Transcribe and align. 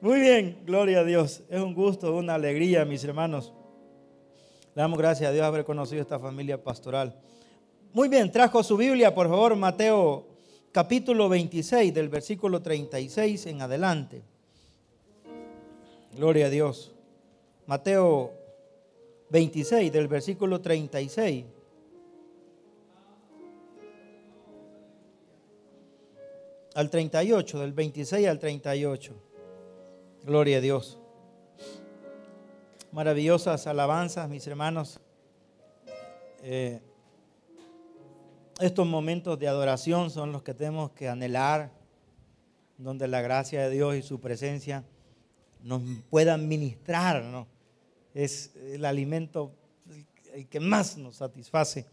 Muy 0.00 0.20
bien, 0.20 0.58
gloria 0.66 1.00
a 1.00 1.04
Dios. 1.04 1.42
Es 1.48 1.60
un 1.60 1.74
gusto, 1.74 2.14
una 2.14 2.34
alegría, 2.34 2.84
mis 2.84 3.02
hermanos. 3.02 3.52
Le 4.74 4.82
damos 4.82 4.98
gracias 4.98 5.30
a 5.30 5.32
Dios 5.32 5.44
haber 5.44 5.64
conocido 5.64 6.02
esta 6.02 6.18
familia 6.18 6.62
pastoral. 6.62 7.18
Muy 7.94 8.08
bien, 8.08 8.30
trajo 8.30 8.62
su 8.62 8.76
Biblia, 8.76 9.14
por 9.14 9.26
favor, 9.26 9.56
Mateo 9.56 10.26
capítulo 10.70 11.30
26, 11.30 11.94
del 11.94 12.10
versículo 12.10 12.60
36 12.60 13.46
en 13.46 13.62
adelante. 13.62 14.22
Gloria 16.14 16.46
a 16.46 16.50
Dios. 16.50 16.92
Mateo 17.64 18.32
26, 19.30 19.90
del 19.90 20.08
versículo 20.08 20.60
36. 20.60 21.46
Al 26.74 26.90
38, 26.90 27.60
del 27.60 27.72
26 27.72 28.28
al 28.28 28.38
38. 28.38 29.25
Gloria 30.26 30.58
a 30.58 30.60
Dios. 30.60 30.98
Maravillosas 32.90 33.68
alabanzas, 33.68 34.28
mis 34.28 34.44
hermanos. 34.48 34.98
Eh, 36.42 36.80
estos 38.58 38.84
momentos 38.88 39.38
de 39.38 39.46
adoración 39.46 40.10
son 40.10 40.32
los 40.32 40.42
que 40.42 40.52
tenemos 40.52 40.90
que 40.90 41.08
anhelar, 41.08 41.70
donde 42.76 43.06
la 43.06 43.20
gracia 43.20 43.68
de 43.68 43.70
Dios 43.70 43.94
y 43.94 44.02
su 44.02 44.18
presencia 44.18 44.82
nos 45.62 45.80
puedan 46.10 46.48
ministrar. 46.48 47.22
¿no? 47.22 47.46
Es 48.12 48.50
el 48.56 48.84
alimento 48.84 49.54
el 50.34 50.48
que 50.48 50.58
más 50.58 50.96
nos 50.96 51.14
satisface. 51.18 51.86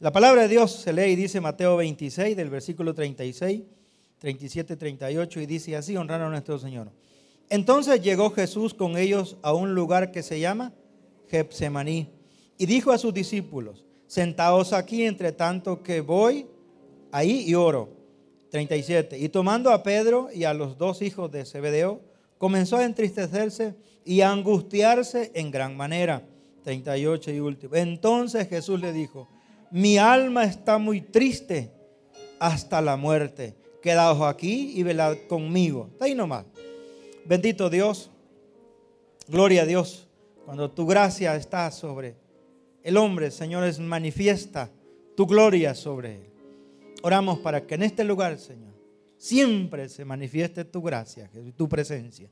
La 0.00 0.10
palabra 0.10 0.42
de 0.42 0.48
Dios 0.48 0.72
se 0.72 0.92
lee 0.92 1.12
y 1.12 1.14
dice 1.14 1.40
Mateo 1.40 1.76
26, 1.76 2.36
del 2.36 2.50
versículo 2.50 2.92
36, 2.92 3.62
37, 4.18 4.76
38, 4.76 5.40
y 5.40 5.46
dice 5.46 5.76
así, 5.76 5.96
honrar 5.96 6.20
a 6.20 6.28
nuestro 6.28 6.58
Señor. 6.58 6.90
Entonces 7.50 8.02
llegó 8.02 8.30
Jesús 8.30 8.74
con 8.74 8.96
ellos 8.96 9.36
a 9.42 9.52
un 9.52 9.74
lugar 9.74 10.10
que 10.10 10.22
se 10.22 10.40
llama 10.40 10.72
Getsemaní 11.28 12.08
y 12.58 12.66
dijo 12.66 12.92
a 12.92 12.98
sus 12.98 13.12
discípulos, 13.12 13.84
sentaos 14.06 14.72
aquí 14.72 15.04
entre 15.04 15.32
tanto 15.32 15.82
que 15.82 16.00
voy 16.00 16.46
ahí 17.12 17.44
y 17.46 17.54
oro. 17.54 18.04
37. 18.50 19.18
Y 19.18 19.28
tomando 19.30 19.72
a 19.72 19.82
Pedro 19.82 20.28
y 20.32 20.44
a 20.44 20.54
los 20.54 20.78
dos 20.78 21.02
hijos 21.02 21.30
de 21.32 21.44
Zebedeo, 21.44 22.00
comenzó 22.38 22.76
a 22.76 22.84
entristecerse 22.84 23.74
y 24.04 24.20
a 24.20 24.30
angustiarse 24.30 25.32
en 25.34 25.50
gran 25.50 25.76
manera. 25.76 26.22
38 26.62 27.32
y 27.32 27.40
último. 27.40 27.74
Entonces 27.74 28.48
Jesús 28.48 28.80
le 28.80 28.92
dijo, 28.92 29.28
mi 29.72 29.98
alma 29.98 30.44
está 30.44 30.78
muy 30.78 31.00
triste 31.00 31.72
hasta 32.38 32.80
la 32.80 32.96
muerte. 32.96 33.56
Quedaos 33.82 34.22
aquí 34.22 34.72
y 34.76 34.84
velad 34.84 35.16
conmigo. 35.28 35.88
Está 35.92 36.04
ahí 36.04 36.14
nomás. 36.14 36.46
Bendito 37.26 37.70
Dios, 37.70 38.10
gloria 39.28 39.62
a 39.62 39.66
Dios, 39.66 40.06
cuando 40.44 40.70
tu 40.70 40.86
gracia 40.86 41.34
está 41.36 41.70
sobre 41.70 42.16
el 42.82 42.98
hombre, 42.98 43.30
Señor, 43.30 43.64
es 43.64 43.78
manifiesta 43.78 44.70
tu 45.16 45.26
gloria 45.26 45.74
sobre 45.74 46.16
él. 46.16 46.30
Oramos 47.02 47.38
para 47.38 47.66
que 47.66 47.76
en 47.76 47.82
este 47.82 48.04
lugar, 48.04 48.38
Señor, 48.38 48.74
siempre 49.16 49.88
se 49.88 50.04
manifieste 50.04 50.66
tu 50.66 50.82
gracia, 50.82 51.30
tu 51.56 51.68
presencia. 51.68 52.28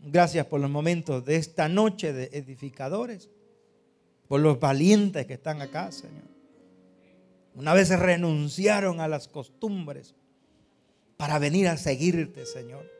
Gracias 0.00 0.46
por 0.46 0.60
los 0.60 0.70
momentos 0.70 1.24
de 1.24 1.36
esta 1.36 1.68
noche 1.68 2.12
de 2.12 2.28
edificadores, 2.32 3.30
por 4.26 4.40
los 4.40 4.58
valientes 4.58 5.26
que 5.26 5.34
están 5.34 5.62
acá, 5.62 5.92
Señor. 5.92 6.24
Una 7.54 7.72
vez 7.72 7.96
renunciaron 7.96 9.00
a 9.00 9.06
las 9.06 9.28
costumbres 9.28 10.16
para 11.16 11.38
venir 11.38 11.68
a 11.68 11.76
seguirte, 11.76 12.46
Señor. 12.46 12.91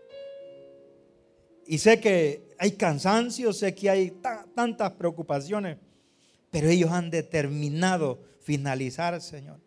Y 1.67 1.79
sé 1.79 2.01
que 2.01 2.55
hay 2.59 2.73
cansancio, 2.73 3.53
sé 3.53 3.75
que 3.75 3.91
hay 3.91 4.11
tantas 4.55 4.93
preocupaciones, 4.93 5.79
pero 6.51 6.69
ellos 6.69 6.91
han 6.91 7.11
determinado 7.11 8.21
finalizar, 8.41 9.21
Señor. 9.21 9.61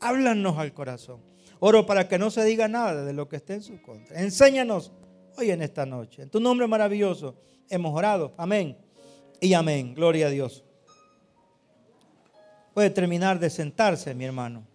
Háblanos 0.00 0.58
al 0.58 0.72
corazón. 0.72 1.20
Oro 1.60 1.86
para 1.86 2.08
que 2.08 2.18
no 2.18 2.30
se 2.30 2.44
diga 2.44 2.68
nada 2.68 3.04
de 3.04 3.12
lo 3.12 3.28
que 3.28 3.36
esté 3.36 3.54
en 3.54 3.62
su 3.62 3.80
contra. 3.80 4.20
Enséñanos 4.20 4.92
hoy 5.36 5.50
en 5.50 5.62
esta 5.62 5.86
noche. 5.86 6.22
En 6.22 6.30
tu 6.30 6.40
nombre 6.40 6.66
maravilloso 6.66 7.36
hemos 7.68 7.94
orado. 7.94 8.34
Amén. 8.36 8.76
Y 9.40 9.54
amén. 9.54 9.94
Gloria 9.94 10.26
a 10.26 10.30
Dios. 10.30 10.64
Puede 12.74 12.90
terminar 12.90 13.38
de 13.38 13.50
sentarse, 13.50 14.14
mi 14.14 14.24
hermano. 14.24 14.66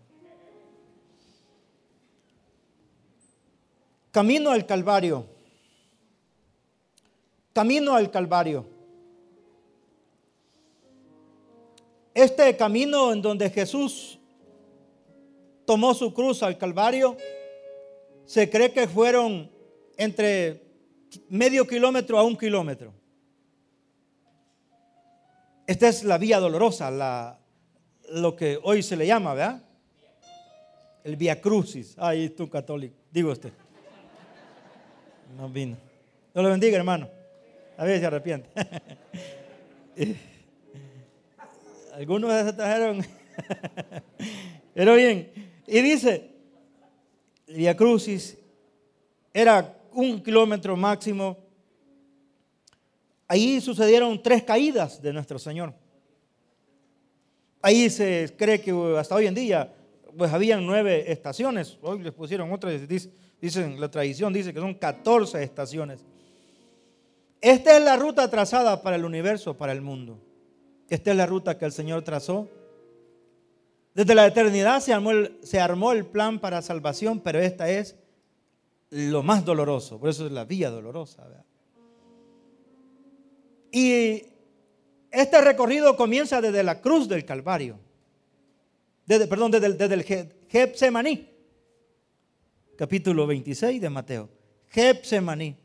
Camino 4.12 4.52
al 4.52 4.66
Calvario 4.66 5.28
camino 7.59 7.94
al 7.94 8.09
Calvario. 8.09 8.66
Este 12.14 12.56
camino 12.56 13.12
en 13.12 13.22
donde 13.22 13.50
Jesús 13.50 14.18
tomó 15.66 15.94
su 15.94 16.14
cruz 16.14 16.42
al 16.42 16.58
Calvario, 16.58 17.18
se 18.24 18.50
cree 18.50 18.72
que 18.72 18.88
fueron 18.88 19.52
entre 19.98 20.64
medio 21.28 21.68
kilómetro 21.68 22.18
a 22.18 22.24
un 22.24 22.38
kilómetro. 22.38 22.94
Esta 25.68 25.90
es 25.90 26.06
la 26.06 26.18
vía 26.18 26.40
dolorosa, 26.40 27.38
lo 28.09 28.38
que 28.38 28.58
hoy 28.64 28.81
se 28.81 28.96
le 28.96 29.06
llama, 29.06 29.34
¿verdad? 29.34 29.62
El 31.03 31.18
vía 31.18 31.42
crucis. 31.42 31.94
Ahí 31.98 32.30
tú 32.30 32.50
católico, 32.50 32.96
digo 33.12 33.34
usted. 33.34 33.52
No 35.36 35.50
vino. 35.50 35.75
Dios 36.34 36.42
lo 36.42 36.52
bendiga, 36.52 36.78
hermano. 36.78 37.19
A 37.80 37.86
ver 37.86 37.98
se 37.98 38.06
arrepiente. 38.06 38.50
Algunos 41.94 42.46
se 42.46 42.52
trajeron. 42.52 43.06
Pero 44.74 44.96
bien. 44.96 45.32
Y 45.66 45.80
dice, 45.80 46.30
Via 47.48 47.78
Crucis 47.78 48.38
era 49.34 49.78
un 49.94 50.22
kilómetro 50.22 50.76
máximo. 50.76 51.38
Ahí 53.30 53.62
sucedieron 53.62 54.22
tres 54.22 54.44
caídas 54.44 55.02
de 55.02 55.14
nuestro 55.14 55.40
Señor. 55.40 55.74
Ahí 57.62 57.90
se 57.90 58.36
cree 58.38 58.60
que 58.60 58.74
hasta 58.98 59.16
hoy 59.16 59.28
en 59.28 59.36
día, 59.36 59.74
pues 60.18 60.34
habían 60.34 60.66
nueve 60.66 61.10
estaciones. 61.10 61.78
Hoy 61.82 62.00
les 62.00 62.12
pusieron 62.12 62.52
otras, 62.52 62.82
dicen, 63.40 63.80
la 63.80 63.90
tradición 63.90 64.34
dice 64.34 64.54
que 64.54 64.60
son 64.60 64.74
14 64.74 65.42
estaciones. 65.42 66.04
Esta 67.42 67.78
es 67.78 67.84
la 67.84 67.96
ruta 67.96 68.30
trazada 68.30 68.82
para 68.82 68.96
el 68.96 69.06
universo, 69.06 69.58
para 69.58 69.72
el 69.72 69.82
mundo. 69.82 70.20
Esta 70.90 71.12
es 71.12 71.18
la 71.18 71.26
ruta 71.26 71.58
que 71.58 71.66
el 71.66 71.72
Señor 71.72 72.04
trazó. 72.04 72.50
Desde 73.94 74.16
la 74.16 74.28
eternidad 74.28 74.82
se 74.82 74.94
armó 74.94 75.12
el, 75.12 75.38
se 75.42 75.60
armó 75.60 75.92
el 75.92 76.06
plan 76.06 76.40
para 76.40 76.62
salvación, 76.62 77.20
pero 77.22 77.40
esta 77.40 77.70
es 77.70 77.96
lo 78.90 79.24
más 79.24 79.46
doloroso. 79.46 80.00
Por 80.00 80.10
eso 80.10 80.26
es 80.26 80.32
la 80.32 80.46
vía 80.46 80.70
dolorosa. 80.70 81.28
Y 83.72 84.24
este 85.12 85.42
recorrido 85.42 85.96
comienza 85.96 86.42
desde 86.42 86.64
la 86.64 86.82
cruz 86.82 87.08
del 87.08 87.26
Calvario. 87.26 87.80
Desde, 89.06 89.28
perdón, 89.28 89.52
desde, 89.52 89.94
el 89.94 90.04
Getsemaní. 90.48 91.30
Capítulo 92.76 93.26
26 93.28 93.82
de 93.82 93.90
Mateo. 93.90 94.30
Getsemaní. 94.68 95.56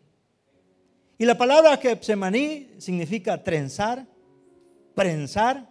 Y 1.16 1.26
la 1.26 1.38
palabra 1.38 1.76
Getsemaní 1.76 2.70
significa 2.78 3.42
trenzar, 3.42 4.06
prensar, 4.94 5.68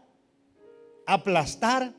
aplastar, 1.06 1.94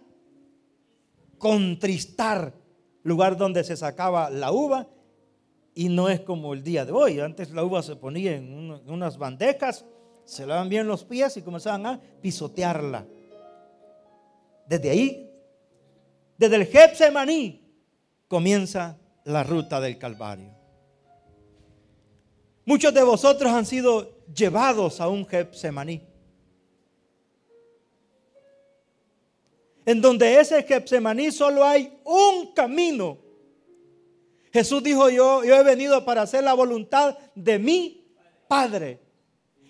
contristar, 1.36 2.54
lugar 3.02 3.36
donde 3.36 3.62
se 3.64 3.76
sacaba 3.76 4.30
la 4.30 4.50
uva. 4.50 4.88
Y 5.74 5.88
no 5.88 6.08
es 6.08 6.20
como 6.20 6.54
el 6.54 6.62
día 6.62 6.84
de 6.84 6.92
hoy. 6.92 7.20
Antes 7.20 7.50
la 7.50 7.64
uva 7.64 7.82
se 7.82 7.96
ponía 7.96 8.36
en 8.36 8.70
unas 8.86 9.18
bandejas, 9.18 9.84
se 10.24 10.46
lavan 10.46 10.68
bien 10.68 10.86
los 10.86 11.04
pies 11.04 11.36
y 11.36 11.42
comenzaban 11.42 11.84
a 11.84 12.00
pisotearla. 12.22 13.04
Desde 14.66 14.88
ahí, 14.88 15.30
desde 16.38 16.56
el 16.56 16.66
Getsemaní, 16.66 17.60
comienza 18.26 18.96
la 19.24 19.42
ruta 19.42 19.80
del 19.80 19.98
Calvario. 19.98 20.53
Muchos 22.64 22.94
de 22.94 23.02
vosotros 23.02 23.52
han 23.52 23.66
sido 23.66 24.24
llevados 24.34 25.00
a 25.00 25.08
un 25.08 25.26
Getsemaní. 25.26 26.00
En 29.84 30.00
donde 30.00 30.40
ese 30.40 30.62
Getsemaní 30.62 31.30
solo 31.30 31.62
hay 31.62 31.92
un 32.04 32.54
camino. 32.54 33.18
Jesús 34.50 34.82
dijo, 34.82 35.10
yo, 35.10 35.44
yo 35.44 35.56
he 35.56 35.62
venido 35.62 36.04
para 36.04 36.22
hacer 36.22 36.42
la 36.42 36.54
voluntad 36.54 37.18
de 37.34 37.58
mi 37.58 38.06
Padre. 38.48 39.00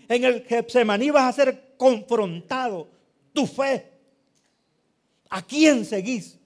En 0.08 0.22
el 0.24 0.44
Getsemaní 0.44 1.10
vas 1.10 1.30
a 1.30 1.44
ser 1.44 1.74
confrontado 1.76 2.88
tu 3.32 3.46
fe. 3.46 3.90
¿A 5.30 5.42
quién 5.42 5.84
seguís? 5.84 6.38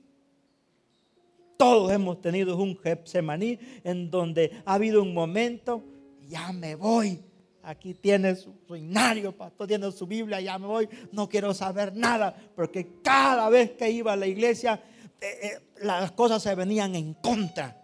Todos 1.58 1.92
hemos 1.92 2.22
tenido 2.22 2.56
un 2.56 2.78
Getsemaní 2.78 3.58
en 3.84 4.10
donde 4.10 4.62
ha 4.64 4.74
habido 4.74 5.02
un 5.02 5.12
momento 5.12 5.84
ya 6.28 6.52
me 6.52 6.74
voy. 6.74 7.20
Aquí 7.62 7.94
tiene 7.94 8.34
su 8.36 8.54
seminario, 8.66 9.36
pastor, 9.36 9.66
tiene 9.66 9.90
su 9.92 10.06
Biblia, 10.06 10.40
ya 10.40 10.58
me 10.58 10.66
voy. 10.66 10.88
No 11.12 11.28
quiero 11.28 11.52
saber 11.52 11.94
nada, 11.94 12.34
porque 12.54 13.00
cada 13.02 13.48
vez 13.48 13.72
que 13.72 13.90
iba 13.90 14.12
a 14.12 14.16
la 14.16 14.26
iglesia, 14.26 14.82
eh, 15.20 15.38
eh, 15.42 15.60
las 15.82 16.12
cosas 16.12 16.42
se 16.42 16.54
venían 16.54 16.94
en 16.94 17.14
contra. 17.14 17.76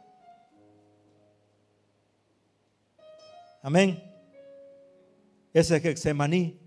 Amén. 3.62 4.02
Ese 5.52 5.76
es 5.76 5.82
Getsemaní, 5.82 6.58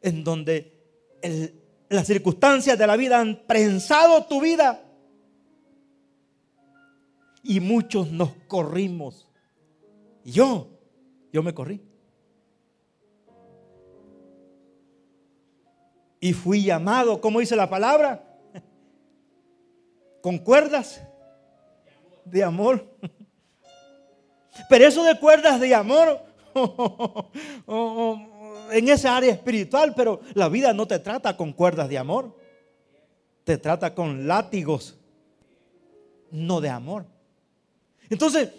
en 0.00 0.24
donde 0.24 0.80
las 1.88 2.06
circunstancias 2.06 2.78
de 2.78 2.86
la 2.86 2.96
vida 2.96 3.20
han 3.20 3.46
prensado 3.46 4.24
tu 4.26 4.40
vida. 4.40 4.82
Y 7.42 7.60
muchos 7.60 8.10
nos 8.10 8.30
corrimos. 8.46 9.29
Yo, 10.24 10.68
yo 11.32 11.42
me 11.42 11.54
corrí. 11.54 11.82
Y 16.20 16.34
fui 16.34 16.64
llamado, 16.64 17.20
¿cómo 17.20 17.40
dice 17.40 17.56
la 17.56 17.70
palabra? 17.70 18.22
Con 20.22 20.38
cuerdas 20.38 21.02
de 22.24 22.44
amor. 22.44 22.86
Pero 24.68 24.86
eso 24.86 25.02
de 25.02 25.18
cuerdas 25.18 25.60
de 25.60 25.74
amor 25.74 26.20
en 28.70 28.88
esa 28.88 29.16
área 29.16 29.32
espiritual, 29.32 29.94
pero 29.94 30.20
la 30.34 30.48
vida 30.48 30.72
no 30.72 30.86
te 30.86 30.98
trata 30.98 31.36
con 31.36 31.52
cuerdas 31.52 31.88
de 31.88 31.98
amor. 31.98 32.36
Te 33.44 33.58
trata 33.58 33.94
con 33.94 34.26
látigos, 34.26 34.98
no 36.30 36.60
de 36.60 36.68
amor. 36.68 37.06
Entonces, 38.08 38.50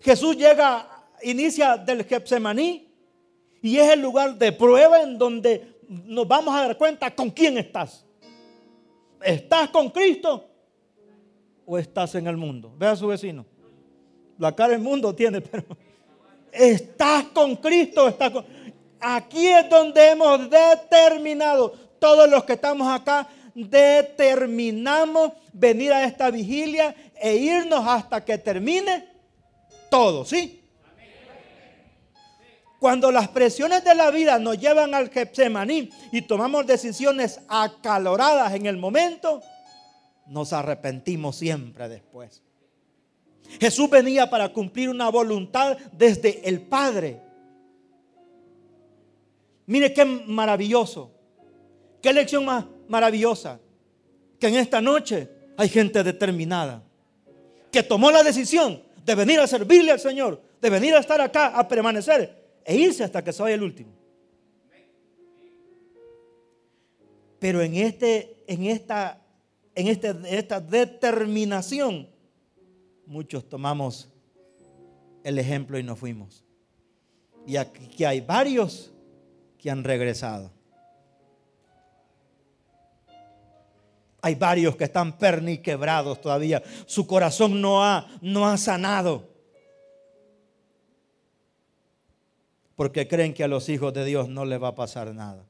Jesús 0.00 0.36
llega, 0.36 0.95
inicia 1.22 1.76
del 1.76 2.04
Getsemaní 2.04 2.88
y 3.62 3.78
es 3.78 3.90
el 3.90 4.00
lugar 4.00 4.36
de 4.36 4.52
prueba 4.52 5.02
en 5.02 5.18
donde 5.18 5.76
nos 5.88 6.26
vamos 6.26 6.54
a 6.54 6.62
dar 6.62 6.76
cuenta 6.78 7.14
con 7.14 7.30
quién 7.30 7.58
estás. 7.58 8.04
¿Estás 9.22 9.70
con 9.70 9.90
Cristo 9.90 10.48
o 11.64 11.78
estás 11.78 12.14
en 12.14 12.26
el 12.26 12.36
mundo? 12.36 12.72
Ve 12.76 12.86
a 12.86 12.96
su 12.96 13.06
vecino. 13.06 13.44
La 14.38 14.54
cara 14.54 14.72
del 14.72 14.82
mundo 14.82 15.14
tiene, 15.14 15.40
pero 15.40 15.64
estás 16.52 17.24
con 17.24 17.56
Cristo, 17.56 18.08
estás 18.08 18.30
con... 18.30 18.44
Aquí 19.00 19.46
es 19.46 19.68
donde 19.68 20.10
hemos 20.10 20.48
determinado, 20.50 21.70
todos 21.98 22.28
los 22.28 22.44
que 22.44 22.54
estamos 22.54 22.88
acá, 22.88 23.28
determinamos 23.54 25.32
venir 25.52 25.92
a 25.92 26.04
esta 26.04 26.30
vigilia 26.30 26.94
e 27.14 27.36
irnos 27.36 27.86
hasta 27.86 28.24
que 28.24 28.36
termine 28.36 29.08
todo, 29.90 30.24
¿sí? 30.24 30.62
Cuando 32.78 33.10
las 33.10 33.28
presiones 33.28 33.84
de 33.84 33.94
la 33.94 34.10
vida 34.10 34.38
nos 34.38 34.58
llevan 34.58 34.94
al 34.94 35.08
Getsemaní 35.10 35.90
y 36.12 36.22
tomamos 36.22 36.66
decisiones 36.66 37.40
acaloradas 37.48 38.54
en 38.54 38.66
el 38.66 38.76
momento, 38.76 39.42
nos 40.26 40.52
arrepentimos 40.52 41.36
siempre 41.36 41.88
después. 41.88 42.42
Jesús 43.60 43.88
venía 43.88 44.28
para 44.28 44.52
cumplir 44.52 44.90
una 44.90 45.08
voluntad 45.08 45.78
desde 45.92 46.46
el 46.46 46.60
Padre. 46.60 47.20
Mire 49.66 49.94
qué 49.94 50.04
maravilloso, 50.04 51.10
qué 52.02 52.12
lección 52.12 52.44
más 52.44 52.66
maravillosa, 52.88 53.58
que 54.38 54.48
en 54.48 54.56
esta 54.56 54.82
noche 54.82 55.30
hay 55.56 55.70
gente 55.70 56.02
determinada, 56.02 56.82
que 57.72 57.82
tomó 57.82 58.10
la 58.10 58.22
decisión 58.22 58.82
de 59.04 59.14
venir 59.14 59.40
a 59.40 59.46
servirle 59.46 59.92
al 59.92 60.00
Señor, 60.00 60.42
de 60.60 60.70
venir 60.70 60.94
a 60.94 61.00
estar 61.00 61.20
acá, 61.20 61.46
a 61.46 61.66
permanecer 61.66 62.45
e 62.66 62.76
irse 62.76 63.04
hasta 63.04 63.22
que 63.22 63.30
vaya 63.30 63.54
el 63.54 63.62
último. 63.62 63.92
Pero 67.38 67.62
en, 67.62 67.74
este, 67.76 68.42
en, 68.48 68.64
esta, 68.64 69.22
en 69.72 69.86
este, 69.86 70.12
esta 70.28 70.60
determinación, 70.60 72.08
muchos 73.06 73.48
tomamos 73.48 74.08
el 75.22 75.38
ejemplo 75.38 75.78
y 75.78 75.84
nos 75.84 75.96
fuimos. 75.96 76.44
Y 77.46 77.56
aquí 77.56 78.04
hay 78.04 78.20
varios 78.20 78.92
que 79.58 79.70
han 79.70 79.84
regresado. 79.84 80.50
Hay 84.22 84.34
varios 84.34 84.74
que 84.74 84.84
están 84.84 85.16
perniquebrados 85.16 86.20
todavía. 86.20 86.60
Su 86.86 87.06
corazón 87.06 87.60
no 87.60 87.84
ha, 87.84 88.08
no 88.20 88.44
ha 88.44 88.56
sanado. 88.56 89.35
Porque 92.76 93.08
creen 93.08 93.32
que 93.32 93.42
a 93.42 93.48
los 93.48 93.68
hijos 93.70 93.92
de 93.94 94.04
Dios 94.04 94.28
no 94.28 94.44
les 94.44 94.62
va 94.62 94.68
a 94.68 94.74
pasar 94.74 95.12
nada. 95.14 95.44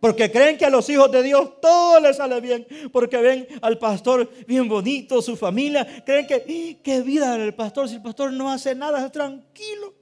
Porque 0.00 0.30
creen 0.30 0.56
que 0.56 0.64
a 0.64 0.70
los 0.70 0.88
hijos 0.88 1.10
de 1.10 1.22
Dios 1.22 1.60
todo 1.60 2.00
les 2.00 2.16
sale 2.16 2.40
bien. 2.40 2.66
Porque 2.90 3.18
ven 3.18 3.46
al 3.60 3.78
pastor 3.78 4.30
bien 4.46 4.66
bonito, 4.68 5.20
su 5.20 5.36
familia. 5.36 5.86
Creen 6.06 6.26
que, 6.26 6.80
qué 6.82 7.02
vida 7.02 7.36
del 7.36 7.54
pastor. 7.54 7.88
Si 7.88 7.96
el 7.96 8.02
pastor 8.02 8.32
no 8.32 8.50
hace 8.50 8.74
nada, 8.74 9.04
es 9.04 9.12
tranquilo. 9.12 9.94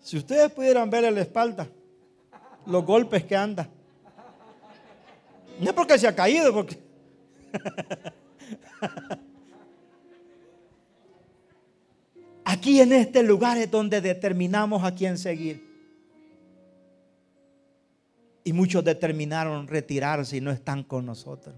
Si 0.00 0.16
ustedes 0.16 0.50
pudieran 0.52 0.90
verle 0.90 1.10
la 1.10 1.20
espalda, 1.22 1.68
los 2.66 2.84
golpes 2.84 3.24
que 3.24 3.36
anda. 3.36 3.68
No 5.60 5.70
es 5.70 5.72
porque 5.72 5.98
se 5.98 6.06
ha 6.06 6.14
caído, 6.14 6.52
porque... 6.52 6.78
Aquí 12.58 12.80
en 12.80 12.92
este 12.92 13.22
lugar 13.22 13.56
es 13.56 13.70
donde 13.70 14.00
determinamos 14.00 14.82
a 14.82 14.92
quién 14.92 15.16
seguir. 15.16 15.64
Y 18.42 18.52
muchos 18.52 18.82
determinaron 18.82 19.68
retirarse 19.68 20.38
y 20.38 20.40
no 20.40 20.50
están 20.50 20.82
con 20.82 21.06
nosotros. 21.06 21.54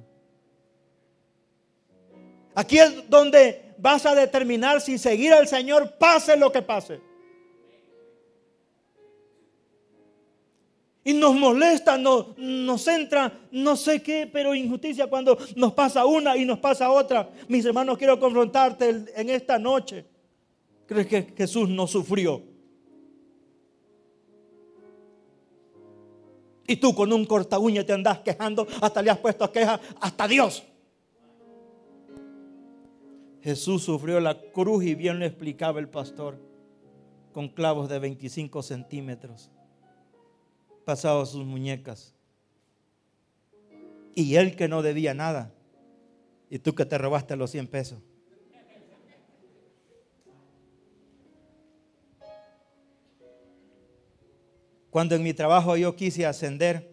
Aquí 2.55 2.79
es 2.79 3.08
donde 3.08 3.73
vas 3.79 4.05
a 4.05 4.14
determinar 4.14 4.82
si 4.82 4.99
seguir 4.99 5.32
al 5.32 5.49
Señor 5.49 5.94
pase 5.97 6.37
lo 6.37 6.52
que 6.52 6.61
pase. 6.61 7.00
Y 11.02 11.14
nos 11.14 11.35
molesta, 11.35 11.97
nos, 11.97 12.37
nos 12.37 12.87
entra 12.88 13.32
no 13.50 13.75
sé 13.75 14.02
qué, 14.02 14.29
pero 14.31 14.55
injusticia 14.55 15.06
cuando 15.06 15.38
nos 15.56 15.73
pasa 15.73 16.05
una 16.05 16.37
y 16.37 16.44
nos 16.44 16.58
pasa 16.58 16.91
otra. 16.91 17.31
Mis 17.49 17.64
hermanos, 17.64 17.97
quiero 17.97 18.20
confrontarte 18.20 19.06
en 19.17 19.31
esta 19.31 19.58
noche. 19.58 20.10
¿Crees 20.90 21.06
que 21.06 21.23
Jesús 21.37 21.68
no 21.68 21.87
sufrió? 21.87 22.42
Y 26.66 26.75
tú 26.75 26.92
con 26.97 27.12
un 27.12 27.25
corta 27.26 27.61
uña 27.61 27.87
te 27.87 27.92
andas 27.92 28.18
quejando, 28.18 28.66
hasta 28.82 29.00
le 29.00 29.11
has 29.11 29.18
puesto 29.18 29.52
queja 29.52 29.80
hasta 30.00 30.26
Dios. 30.26 30.64
Jesús 33.40 33.85
sufrió 33.85 34.18
la 34.18 34.37
cruz 34.37 34.82
y 34.82 34.97
bien 34.97 35.20
lo 35.20 35.26
explicaba 35.26 35.78
el 35.78 35.88
pastor, 35.88 36.40
con 37.32 37.50
clavos 37.50 37.88
de 37.88 38.00
25 38.00 38.61
centímetros 38.61 39.49
pasados 40.85 41.30
sus 41.30 41.47
muñecas. 41.47 42.16
Y 44.16 44.35
él 44.35 44.56
que 44.56 44.66
no 44.66 44.82
debía 44.82 45.14
nada, 45.14 45.54
y 46.50 46.59
tú 46.59 46.75
que 46.75 46.85
te 46.85 46.99
robaste 46.99 47.37
los 47.37 47.52
100 47.52 47.68
pesos. 47.68 48.00
Cuando 54.90 55.14
en 55.14 55.23
mi 55.23 55.32
trabajo 55.32 55.76
yo 55.76 55.94
quise 55.94 56.26
ascender, 56.26 56.90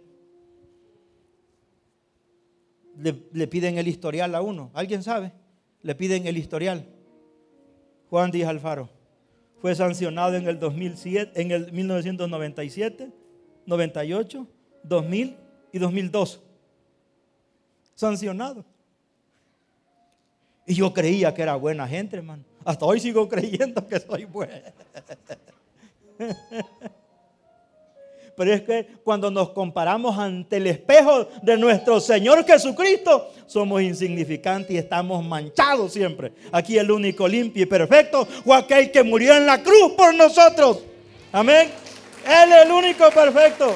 le, 2.98 3.48
piden 3.48 3.78
el 3.78 3.88
historial 3.88 4.34
a 4.36 4.42
uno. 4.42 4.72
¿Alguien 4.74 5.04
sabe? 5.04 5.32
Le 5.82 5.96
piden 5.96 6.28
el 6.28 6.38
historial. 6.38 6.86
Juan 8.10 8.32
Díaz 8.32 8.50
Alfaro 8.50 8.90
fue 9.62 9.76
sancionado 9.76 10.36
en 10.36 10.48
el 10.48 10.60
2007, 10.60 11.42
en 11.42 11.52
el 11.52 11.72
1997, 11.72 13.12
98, 13.66 14.48
2000 14.84 15.38
y 15.72 15.80
2002. 15.80 16.42
Sancionado. 17.96 18.64
Y 20.66 20.76
yo 20.76 20.94
creía 20.94 21.34
que 21.34 21.42
era 21.42 21.56
buena 21.56 21.88
gente, 21.88 22.18
hermano. 22.18 22.44
Hasta 22.64 22.86
hoy 22.86 23.00
sigo 23.00 23.28
creyendo 23.28 23.86
que 23.88 24.00
soy 24.00 24.26
bueno. 24.26 24.54
Pero 28.38 28.54
es 28.54 28.62
que 28.62 28.86
cuando 29.04 29.32
nos 29.32 29.50
comparamos 29.50 30.16
ante 30.16 30.58
el 30.58 30.68
espejo 30.68 31.28
de 31.42 31.58
nuestro 31.58 32.00
Señor 32.00 32.46
Jesucristo, 32.46 33.32
somos 33.48 33.82
insignificantes 33.82 34.70
y 34.70 34.78
estamos 34.78 35.26
manchados 35.26 35.92
siempre. 35.92 36.32
Aquí 36.52 36.78
el 36.78 36.92
único 36.92 37.28
limpio 37.28 37.64
y 37.64 37.66
perfecto 37.66 38.28
fue 38.46 38.56
aquel 38.56 38.92
que 38.92 39.02
murió 39.02 39.36
en 39.36 39.48
la 39.48 39.64
cruz 39.64 39.94
por 39.98 40.14
nosotros. 40.14 40.84
Amén. 41.32 41.72
Él 42.28 42.52
es 42.52 42.66
el 42.68 42.72
único 42.72 43.10
perfecto. 43.10 43.76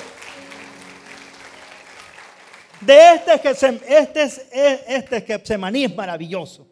De 2.82 3.16
este 3.16 3.42
este 3.88 4.22
es, 4.22 4.42
este 4.88 5.54
es 5.56 5.96
maravilloso. 5.96 6.71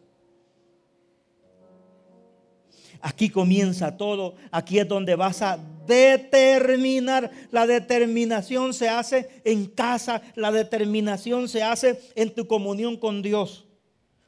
Aquí 3.00 3.30
comienza 3.30 3.96
todo. 3.96 4.34
Aquí 4.50 4.78
es 4.78 4.88
donde 4.88 5.14
vas 5.14 5.42
a 5.42 5.58
determinar. 5.86 7.30
La 7.50 7.66
determinación 7.66 8.74
se 8.74 8.88
hace 8.88 9.42
en 9.44 9.66
casa. 9.66 10.22
La 10.34 10.52
determinación 10.52 11.48
se 11.48 11.62
hace 11.62 12.00
en 12.14 12.34
tu 12.34 12.46
comunión 12.46 12.96
con 12.96 13.22
Dios. 13.22 13.66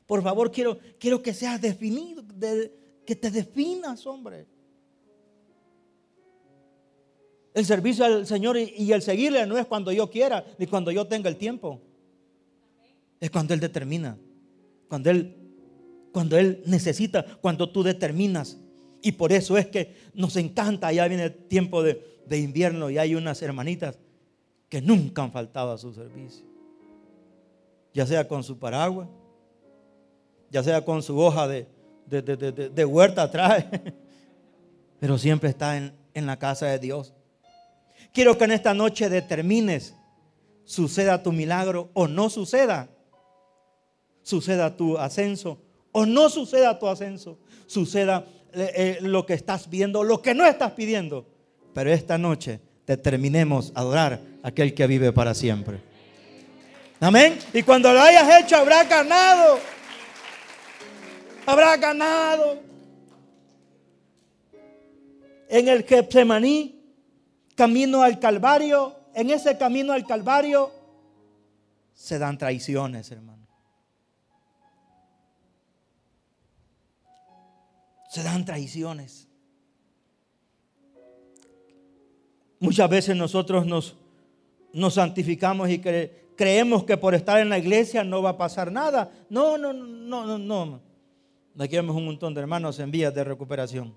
Por 0.06 0.22
favor, 0.22 0.50
quiero, 0.50 0.78
quiero 0.98 1.22
que 1.22 1.32
seas 1.32 1.60
definido, 1.60 2.22
que 3.06 3.16
te 3.16 3.30
definas, 3.30 4.06
hombre. 4.06 4.46
El 7.54 7.66
servicio 7.66 8.04
al 8.04 8.26
Señor 8.26 8.56
y 8.58 8.92
el 8.92 9.02
seguirle 9.02 9.46
no 9.46 9.58
es 9.58 9.66
cuando 9.66 9.92
yo 9.92 10.08
quiera 10.08 10.44
ni 10.58 10.66
cuando 10.66 10.90
yo 10.90 11.06
tenga 11.06 11.28
el 11.28 11.36
tiempo. 11.36 11.80
Es 13.20 13.30
cuando 13.30 13.54
Él 13.54 13.60
determina. 13.60 14.18
Cuando 14.88 15.10
Él, 15.10 15.36
cuando 16.12 16.36
Él 16.36 16.62
necesita, 16.66 17.24
cuando 17.40 17.70
tú 17.70 17.82
determinas. 17.82 18.58
Y 19.02 19.12
por 19.12 19.32
eso 19.32 19.58
es 19.58 19.66
que 19.66 19.94
nos 20.14 20.36
encanta. 20.36 20.92
Ya 20.92 21.06
viene 21.08 21.24
el 21.24 21.34
tiempo 21.34 21.82
de, 21.82 22.10
invierno 22.30 22.88
y 22.88 22.96
hay 22.96 23.14
unas 23.14 23.42
hermanitas 23.42 23.98
que 24.70 24.80
nunca 24.80 25.22
han 25.22 25.32
faltado 25.32 25.72
a 25.72 25.76
su 25.76 25.92
servicio. 25.92 26.46
Ya 27.92 28.06
sea 28.06 28.26
con 28.26 28.42
su 28.42 28.58
paraguas, 28.58 29.08
ya 30.50 30.62
sea 30.62 30.82
con 30.82 31.02
su 31.02 31.18
hoja 31.18 31.46
de, 31.46 31.66
de, 32.08 32.84
huerta 32.86 33.24
atrás, 33.24 33.66
pero 34.98 35.18
siempre 35.18 35.50
está 35.50 35.76
en, 35.76 35.92
en 36.14 36.24
la 36.24 36.38
casa 36.38 36.66
de 36.66 36.78
Dios. 36.78 37.12
Quiero 38.14 38.38
que 38.38 38.44
en 38.44 38.52
esta 38.52 38.72
noche 38.72 39.10
determines, 39.10 39.94
suceda 40.64 41.22
tu 41.22 41.32
milagro 41.32 41.90
o 41.92 42.08
no 42.08 42.30
suceda, 42.30 42.88
suceda 44.22 44.74
tu 44.76 44.96
ascenso 44.96 45.58
o 45.92 46.06
no 46.06 46.30
suceda 46.30 46.78
tu 46.78 46.86
ascenso, 46.88 47.38
suceda 47.66 48.26
eh, 48.54 48.98
lo 49.00 49.24
que 49.24 49.34
estás 49.34 49.68
viendo, 49.68 50.04
lo 50.04 50.20
que 50.20 50.34
no 50.34 50.46
estás 50.46 50.72
pidiendo. 50.72 51.26
Pero 51.74 51.90
esta 51.90 52.18
noche 52.18 52.60
determinemos 52.86 53.72
adorar 53.74 54.20
a 54.42 54.48
aquel 54.48 54.74
que 54.74 54.86
vive 54.86 55.12
para 55.12 55.34
siempre. 55.34 55.80
Amén. 57.00 57.38
Y 57.52 57.62
cuando 57.62 57.92
lo 57.92 58.00
hayas 58.00 58.42
hecho, 58.42 58.56
habrá 58.56 58.84
ganado. 58.84 59.58
Habrá 61.46 61.76
ganado. 61.76 62.60
En 65.48 65.68
el 65.68 65.84
Getsemaní, 65.84 66.80
camino 67.54 68.02
al 68.02 68.18
Calvario, 68.18 68.96
en 69.14 69.30
ese 69.30 69.58
camino 69.58 69.92
al 69.92 70.06
Calvario, 70.06 70.70
se 71.92 72.18
dan 72.18 72.38
traiciones, 72.38 73.10
hermano. 73.10 73.41
Se 78.12 78.22
dan 78.22 78.44
traiciones. 78.44 79.26
Muchas 82.60 82.90
veces 82.90 83.16
nosotros 83.16 83.64
nos, 83.64 83.96
nos 84.74 84.92
santificamos 84.92 85.70
y 85.70 85.78
creemos 85.78 86.84
que 86.84 86.98
por 86.98 87.14
estar 87.14 87.40
en 87.40 87.48
la 87.48 87.56
iglesia 87.56 88.04
no 88.04 88.20
va 88.20 88.30
a 88.30 88.36
pasar 88.36 88.70
nada. 88.70 89.10
No, 89.30 89.56
no, 89.56 89.72
no, 89.72 90.26
no, 90.26 90.36
no. 90.36 90.80
Aquí 91.58 91.74
vemos 91.74 91.96
un 91.96 92.04
montón 92.04 92.34
de 92.34 92.42
hermanos 92.42 92.78
en 92.80 92.90
vías 92.90 93.14
de 93.14 93.24
recuperación. 93.24 93.94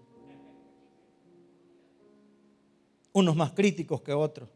Unos 3.11 3.35
más 3.35 3.51
críticos 3.51 3.99
que 3.99 4.13
otros. 4.13 4.47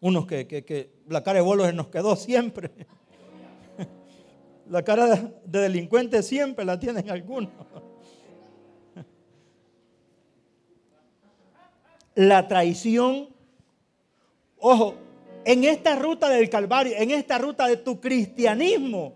Unos 0.00 0.26
que, 0.26 0.46
que, 0.46 1.02
la 1.06 1.22
cara 1.22 1.40
de 1.40 1.44
bolos 1.44 1.74
nos 1.74 1.88
quedó 1.88 2.16
siempre. 2.16 2.70
La 4.70 4.82
cara 4.82 5.32
de 5.44 5.60
delincuente 5.60 6.22
siempre 6.22 6.64
la 6.64 6.78
tienen 6.78 7.08
algunos. 7.10 7.52
La 12.14 12.48
traición, 12.48 13.28
ojo, 14.58 14.96
en 15.44 15.64
esta 15.64 15.96
ruta 15.96 16.28
del 16.28 16.50
Calvario, 16.50 16.94
en 16.96 17.12
esta 17.12 17.38
ruta 17.38 17.66
de 17.66 17.76
tu 17.76 18.00
cristianismo, 18.00 19.14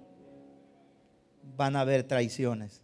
van 1.56 1.76
a 1.76 1.80
haber 1.80 2.04
traiciones. 2.04 2.80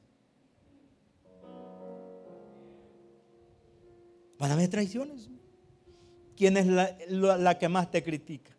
Van 4.39 4.51
a 4.51 4.55
haber 4.55 4.69
traiciones. 4.69 5.31
¿Quién 6.37 6.57
es 6.57 6.67
la, 6.67 6.97
la 7.09 7.59
que 7.59 7.69
más 7.69 7.91
te 7.91 8.03
critica? 8.03 8.53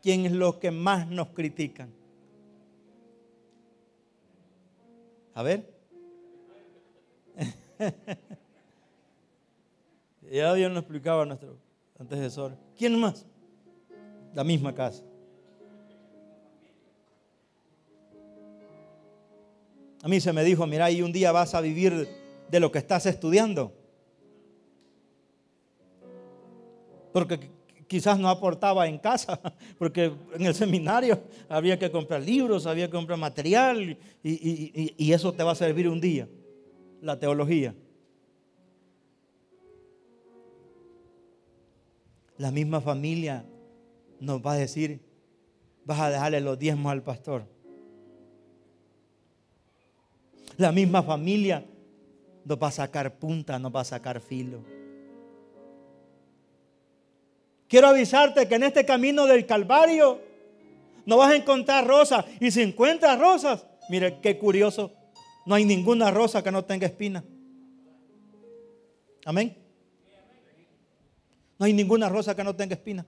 ¿Quién 0.00 0.24
es 0.26 0.32
lo 0.32 0.58
que 0.58 0.70
más 0.70 1.06
nos 1.08 1.28
critican? 1.28 1.99
A 5.34 5.42
ver. 5.42 5.72
ya 10.30 10.54
Dios 10.54 10.70
nos 10.70 10.80
explicaba 10.80 11.22
a 11.22 11.26
nuestro 11.26 11.56
antecesor. 11.98 12.56
¿Quién 12.76 12.98
más? 12.98 13.26
La 14.34 14.44
misma 14.44 14.74
casa. 14.74 15.02
A 20.02 20.08
mí 20.08 20.20
se 20.20 20.32
me 20.32 20.42
dijo, 20.42 20.66
mira, 20.66 20.90
y 20.90 21.02
un 21.02 21.12
día 21.12 21.30
vas 21.30 21.54
a 21.54 21.60
vivir 21.60 22.08
de 22.48 22.60
lo 22.60 22.72
que 22.72 22.78
estás 22.78 23.04
estudiando. 23.06 23.72
Porque 27.12 27.50
quizás 27.90 28.20
no 28.20 28.28
aportaba 28.28 28.86
en 28.86 28.98
casa, 28.98 29.40
porque 29.78 30.12
en 30.34 30.46
el 30.46 30.54
seminario 30.54 31.20
había 31.48 31.76
que 31.76 31.90
comprar 31.90 32.22
libros, 32.22 32.64
había 32.66 32.86
que 32.86 32.92
comprar 32.92 33.18
material 33.18 33.98
y, 34.22 35.12
eso 35.12 35.32
te 35.32 35.42
va 35.42 35.50
a 35.50 35.56
servir 35.56 35.88
un 35.88 36.00
día, 36.00 36.28
la 37.02 37.18
teología. 37.18 37.74
La 42.38 42.52
misma 42.52 42.80
familia 42.80 43.44
nos 44.20 44.40
va 44.40 44.52
a 44.52 44.56
decir, 44.56 45.00
vas 45.84 45.98
a 45.98 46.10
dejarle 46.10 46.40
los 46.40 46.56
diezmos 46.56 46.92
al 46.92 47.02
pastor. 47.02 47.44
La 50.58 50.70
misma 50.70 51.02
familia 51.02 51.66
nos 52.44 52.56
va 52.56 52.68
a 52.68 52.70
sacar 52.70 53.18
punta, 53.18 53.58
nos 53.58 53.74
va 53.74 53.80
a 53.80 53.84
sacar 53.84 54.20
filo. 54.20 54.79
Quiero 57.70 57.86
avisarte 57.86 58.48
que 58.48 58.56
en 58.56 58.64
este 58.64 58.84
camino 58.84 59.26
del 59.26 59.46
Calvario 59.46 60.20
no 61.06 61.18
vas 61.18 61.30
a 61.30 61.36
encontrar 61.36 61.86
rosas. 61.86 62.24
Y 62.40 62.50
si 62.50 62.62
encuentras 62.62 63.16
rosas, 63.16 63.64
mire 63.88 64.18
qué 64.20 64.36
curioso, 64.38 64.92
no 65.46 65.54
hay 65.54 65.64
ninguna 65.64 66.10
rosa 66.10 66.42
que 66.42 66.50
no 66.50 66.64
tenga 66.64 66.88
espina. 66.88 67.22
Amén. 69.24 69.56
No 71.60 71.66
hay 71.66 71.72
ninguna 71.72 72.08
rosa 72.08 72.34
que 72.34 72.42
no 72.42 72.56
tenga 72.56 72.74
espina. 72.74 73.06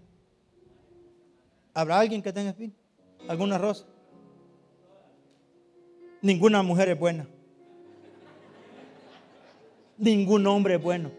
¿Habrá 1.75 1.99
alguien 1.99 2.23
que 2.23 2.33
tenga 2.33 2.51
espina? 2.51 2.73
¿Alguna 3.27 3.59
rosa? 3.59 3.85
Ninguna 6.21 6.63
mujer 6.63 6.89
es 6.91 6.99
buena. 7.01 7.27
Ningún 9.99 10.47
hombre 10.47 10.77
es 10.77 10.83
bueno. 10.83 11.11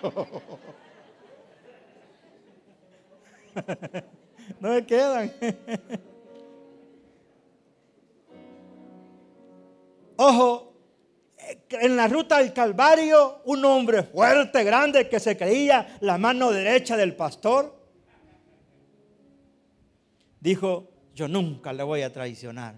no 4.60 4.70
me 4.70 4.86
quedan. 4.86 5.32
Ojo, 10.16 10.72
en 11.70 11.96
la 11.96 12.08
ruta 12.08 12.38
del 12.38 12.52
Calvario, 12.52 13.40
un 13.44 13.64
hombre 13.64 14.02
fuerte, 14.02 14.62
grande, 14.64 15.08
que 15.08 15.18
se 15.20 15.36
creía 15.36 15.96
la 16.00 16.18
mano 16.18 16.50
derecha 16.50 16.96
del 16.96 17.16
pastor, 17.16 17.76
dijo, 20.40 20.88
yo 21.14 21.28
nunca 21.28 21.72
le 21.72 21.82
voy 21.82 22.02
a 22.02 22.12
traicionar. 22.12 22.74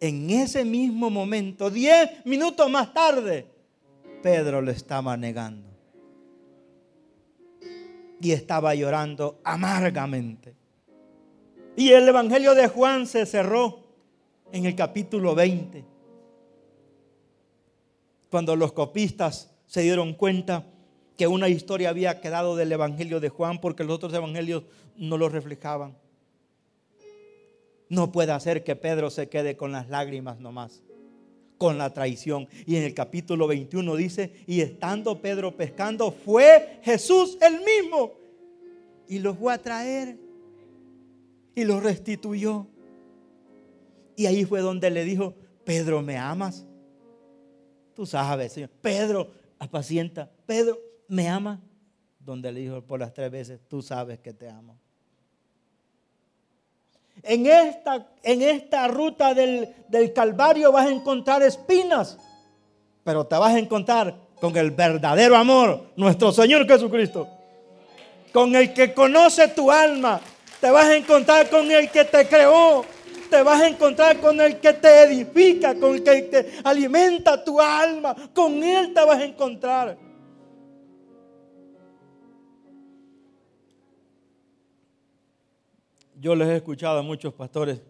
En 0.00 0.30
ese 0.30 0.64
mismo 0.64 1.10
momento, 1.10 1.70
diez 1.70 2.24
minutos 2.24 2.70
más 2.70 2.92
tarde, 2.92 3.46
Pedro 4.22 4.62
le 4.62 4.72
estaba 4.72 5.16
negando 5.16 5.67
y 8.20 8.32
estaba 8.32 8.74
llorando 8.74 9.40
amargamente. 9.44 10.54
Y 11.76 11.90
el 11.90 12.08
Evangelio 12.08 12.54
de 12.54 12.68
Juan 12.68 13.06
se 13.06 13.24
cerró 13.26 13.84
en 14.52 14.66
el 14.66 14.74
capítulo 14.74 15.34
20, 15.34 15.84
cuando 18.30 18.56
los 18.56 18.72
copistas 18.72 19.54
se 19.66 19.82
dieron 19.82 20.14
cuenta 20.14 20.64
que 21.16 21.26
una 21.26 21.48
historia 21.48 21.90
había 21.90 22.20
quedado 22.20 22.56
del 22.56 22.72
Evangelio 22.72 23.20
de 23.20 23.28
Juan 23.28 23.60
porque 23.60 23.84
los 23.84 23.96
otros 23.96 24.12
evangelios 24.14 24.64
no 24.96 25.18
lo 25.18 25.28
reflejaban. 25.28 25.96
No 27.88 28.12
puede 28.12 28.32
hacer 28.32 28.64
que 28.64 28.76
Pedro 28.76 29.10
se 29.10 29.28
quede 29.28 29.56
con 29.56 29.72
las 29.72 29.88
lágrimas 29.88 30.40
nomás 30.40 30.82
con 31.58 31.76
la 31.76 31.92
traición. 31.92 32.48
Y 32.64 32.76
en 32.76 32.84
el 32.84 32.94
capítulo 32.94 33.46
21 33.46 33.96
dice, 33.96 34.32
y 34.46 34.60
estando 34.60 35.20
Pedro 35.20 35.56
pescando, 35.56 36.10
fue 36.12 36.78
Jesús 36.82 37.36
el 37.42 37.60
mismo. 37.60 38.12
Y 39.08 39.18
los 39.18 39.36
fue 39.36 39.52
a 39.52 39.58
traer 39.58 40.16
y 41.54 41.64
los 41.64 41.82
restituyó. 41.82 42.66
Y 44.16 44.26
ahí 44.26 44.44
fue 44.44 44.60
donde 44.60 44.90
le 44.90 45.04
dijo, 45.04 45.34
Pedro, 45.64 46.02
¿me 46.02 46.16
amas? 46.16 46.64
Tú 47.94 48.06
sabes, 48.06 48.52
Señor. 48.52 48.70
Pedro, 48.80 49.30
apacienta. 49.58 50.30
Pedro, 50.46 50.78
¿me 51.08 51.28
ama? 51.28 51.60
Donde 52.20 52.52
le 52.52 52.60
dijo 52.60 52.80
por 52.82 53.00
las 53.00 53.12
tres 53.12 53.30
veces, 53.30 53.60
tú 53.68 53.82
sabes 53.82 54.20
que 54.20 54.32
te 54.32 54.48
amo. 54.48 54.78
En 57.22 57.46
esta, 57.46 58.06
en 58.22 58.42
esta 58.42 58.88
ruta 58.88 59.34
del, 59.34 59.74
del 59.88 60.12
Calvario 60.12 60.72
vas 60.72 60.86
a 60.86 60.90
encontrar 60.90 61.42
espinas, 61.42 62.18
pero 63.04 63.26
te 63.26 63.36
vas 63.36 63.54
a 63.54 63.58
encontrar 63.58 64.14
con 64.40 64.56
el 64.56 64.70
verdadero 64.70 65.36
amor, 65.36 65.82
nuestro 65.96 66.32
Señor 66.32 66.66
Jesucristo. 66.66 67.28
Con 68.32 68.54
el 68.54 68.72
que 68.72 68.94
conoce 68.94 69.48
tu 69.48 69.70
alma, 69.70 70.20
te 70.60 70.70
vas 70.70 70.86
a 70.86 70.96
encontrar 70.96 71.48
con 71.48 71.70
el 71.70 71.90
que 71.90 72.04
te 72.04 72.28
creó, 72.28 72.84
te 73.30 73.42
vas 73.42 73.60
a 73.60 73.68
encontrar 73.68 74.18
con 74.18 74.40
el 74.40 74.58
que 74.58 74.72
te 74.72 75.02
edifica, 75.02 75.74
con 75.74 75.94
el 75.94 76.02
que 76.02 76.22
te 76.22 76.52
alimenta 76.64 77.42
tu 77.42 77.60
alma, 77.60 78.14
con 78.34 78.62
Él 78.62 78.92
te 78.94 79.04
vas 79.04 79.18
a 79.18 79.24
encontrar. 79.24 80.07
Yo 86.20 86.34
les 86.34 86.48
he 86.48 86.56
escuchado 86.56 86.98
a 86.98 87.02
muchos 87.02 87.32
pastores, 87.32 87.80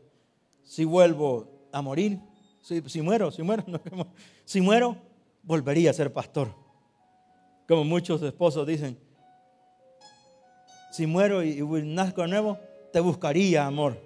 si 0.62 0.85
vuelvo 0.85 1.49
a 1.73 1.80
morir, 1.80 2.20
si, 2.61 3.00
muero, 3.00 3.30
si 3.30 3.42
muero, 3.42 3.64
si 4.44 4.61
muero, 4.61 4.97
volvería 5.42 5.90
a 5.90 5.94
ser 5.94 6.12
pastor. 6.12 6.54
Como 7.66 7.85
muchos 7.85 8.20
esposos 8.23 8.66
dicen, 8.66 8.99
si 10.90 11.06
muero 11.06 11.42
y, 11.42 11.58
y 11.58 11.82
nazco 11.85 12.20
de 12.23 12.28
nuevo, 12.28 12.58
te 12.92 13.00
buscaría 13.00 13.66
amor. 13.66 13.99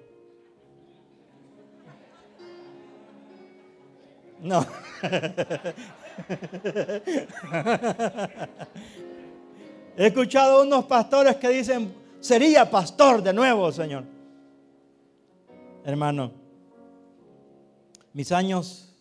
No. 4.41 4.65
He 9.97 10.07
escuchado 10.07 10.63
unos 10.63 10.85
pastores 10.87 11.37
que 11.37 11.49
dicen, 11.49 12.02
sería 12.23 12.71
pastor 12.71 13.23
de 13.23 13.33
nuevo, 13.35 13.71
Señor. 13.73 14.05
Hermano, 15.85 16.33
mis 18.15 18.31
años, 18.31 18.95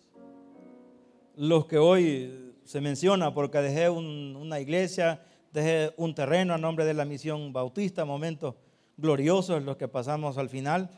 los 1.36 1.68
que 1.68 1.78
hoy 1.78 2.54
se 2.66 2.82
menciona, 2.82 3.34
porque 3.34 3.60
dejé 3.60 3.90
una 3.90 4.60
iglesia, 4.60 5.22
dejé 5.54 5.94
un 5.98 6.16
terreno 6.16 6.56
a 6.56 6.58
nombre 6.58 6.84
de 6.84 6.96
la 6.96 7.06
misión 7.06 7.54
bautista, 7.54 8.04
momentos 8.06 8.56
gloriosos 8.98 9.64
los 9.64 9.78
que 9.78 9.88
pasamos 9.88 10.38
al 10.38 10.50
final, 10.50 10.90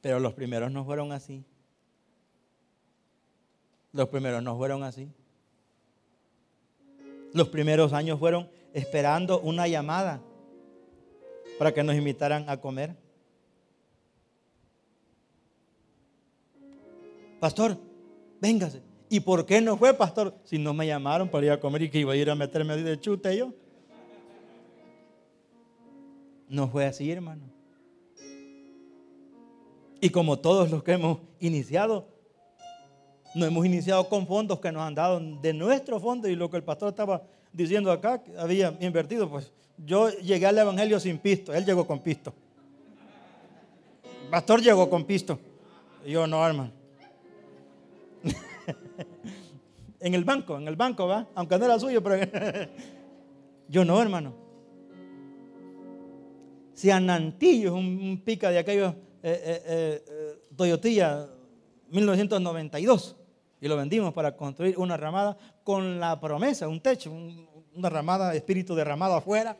pero 0.00 0.18
los 0.18 0.32
primeros 0.32 0.72
no 0.72 0.84
fueron 0.84 1.12
así. 1.12 1.44
Los 3.92 4.08
primeros 4.08 4.42
no 4.42 4.56
fueron 4.56 4.82
así. 4.84 5.10
Los 7.32 7.48
primeros 7.48 7.92
años 7.92 8.18
fueron 8.18 8.48
esperando 8.72 9.40
una 9.40 9.68
llamada 9.68 10.22
para 11.58 11.72
que 11.72 11.82
nos 11.82 11.96
invitaran 11.96 12.48
a 12.48 12.60
comer. 12.60 12.94
Pastor, 17.40 17.78
véngase. 18.40 18.82
¿Y 19.08 19.20
por 19.20 19.46
qué 19.46 19.60
no 19.60 19.76
fue, 19.76 19.94
pastor? 19.94 20.34
Si 20.44 20.58
no 20.58 20.74
me 20.74 20.86
llamaron 20.86 21.28
para 21.28 21.46
ir 21.46 21.52
a 21.52 21.60
comer 21.60 21.82
y 21.82 21.90
que 21.90 21.98
iba 21.98 22.12
a 22.12 22.16
ir 22.16 22.28
a 22.28 22.34
meterme 22.34 22.76
de 22.76 23.00
chute 23.00 23.36
yo. 23.36 23.52
No 26.48 26.68
fue 26.68 26.86
así, 26.86 27.10
hermano. 27.10 27.42
Y 30.00 30.10
como 30.10 30.38
todos 30.38 30.70
los 30.70 30.82
que 30.82 30.92
hemos 30.92 31.18
iniciado, 31.40 32.08
no 33.34 33.46
hemos 33.46 33.64
iniciado 33.66 34.08
con 34.08 34.26
fondos 34.26 34.60
que 34.60 34.72
nos 34.72 34.82
han 34.82 34.94
dado 34.94 35.20
de 35.20 35.52
nuestro 35.52 36.00
fondo 36.00 36.28
y 36.28 36.36
lo 36.36 36.50
que 36.50 36.56
el 36.56 36.64
pastor 36.64 36.90
estaba 36.90 37.22
diciendo 37.52 37.90
acá, 37.90 38.22
había 38.38 38.76
invertido, 38.80 39.28
pues 39.28 39.52
yo 39.84 40.10
llegué 40.10 40.46
al 40.46 40.58
Evangelio 40.58 40.98
sin 41.00 41.18
pisto, 41.18 41.52
él 41.52 41.64
llegó 41.64 41.86
con 41.86 42.00
pisto. 42.00 42.32
El 44.24 44.30
pastor 44.30 44.60
llegó 44.60 44.88
con 44.88 45.04
pisto. 45.04 45.38
yo 46.06 46.26
no, 46.26 46.46
hermano. 46.46 46.72
en 50.00 50.14
el 50.14 50.24
banco, 50.24 50.58
en 50.58 50.68
el 50.68 50.76
banco, 50.76 51.06
¿va? 51.06 51.26
Aunque 51.34 51.58
no 51.58 51.64
era 51.64 51.78
suyo, 51.78 52.02
pero 52.02 52.16
yo 53.68 53.84
no, 53.84 54.00
hermano. 54.00 54.34
Si 56.74 56.90
Anantillo 56.90 57.68
es 57.68 57.74
un, 57.74 58.22
pica 58.24 58.50
de 58.50 58.58
aquellos 58.58 58.92
eh, 59.22 59.40
eh, 59.44 59.62
eh, 59.66 60.42
Toyotilla 60.54 61.28
1992 61.88 63.16
y 63.60 63.68
lo 63.68 63.76
vendimos 63.76 64.12
para 64.12 64.36
construir 64.36 64.78
una 64.78 64.96
ramada 64.96 65.36
con 65.64 65.98
la 65.98 66.20
promesa, 66.20 66.68
un 66.68 66.80
techo, 66.80 67.10
una 67.74 67.88
ramada, 67.88 68.34
espíritu 68.34 68.74
derramado 68.74 69.14
afuera, 69.14 69.56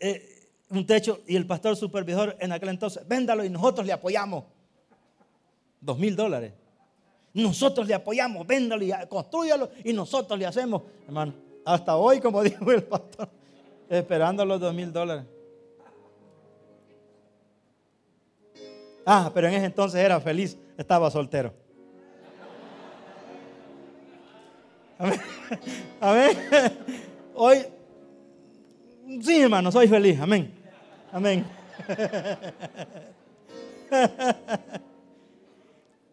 eh, 0.00 0.48
un 0.70 0.86
techo 0.86 1.20
y 1.26 1.36
el 1.36 1.46
pastor 1.46 1.76
supervisor 1.76 2.36
en 2.40 2.52
aquel 2.52 2.70
entonces, 2.70 3.06
véndalo 3.06 3.44
y 3.44 3.50
nosotros 3.50 3.86
le 3.86 3.92
apoyamos. 3.92 4.44
Dos 5.80 5.98
mil 5.98 6.16
dólares. 6.16 6.52
Nosotros 7.32 7.86
le 7.86 7.94
apoyamos, 7.94 8.46
véndalo 8.46 8.84
y 8.84 8.92
construyalo 9.08 9.70
y 9.84 9.92
nosotros 9.92 10.38
le 10.38 10.46
hacemos. 10.46 10.82
Hermano, 11.06 11.34
hasta 11.64 11.96
hoy, 11.96 12.20
como 12.20 12.42
dijo 12.44 12.70
el 12.72 12.82
pastor, 12.82 13.28
esperando 13.88 14.44
los 14.44 14.60
dos 14.60 14.74
mil 14.74 14.92
dólares. 14.92 15.24
Ah, 19.06 19.30
pero 19.32 19.48
en 19.48 19.54
ese 19.54 19.66
entonces 19.66 20.00
era 20.00 20.20
feliz, 20.20 20.56
estaba 20.76 21.10
soltero. 21.10 21.52
Amén. 26.00 26.36
Hoy, 27.34 27.64
sí, 29.22 29.40
hermano, 29.40 29.72
soy 29.72 29.88
feliz. 29.88 30.20
Amén. 30.20 30.52
Amén. 31.12 31.44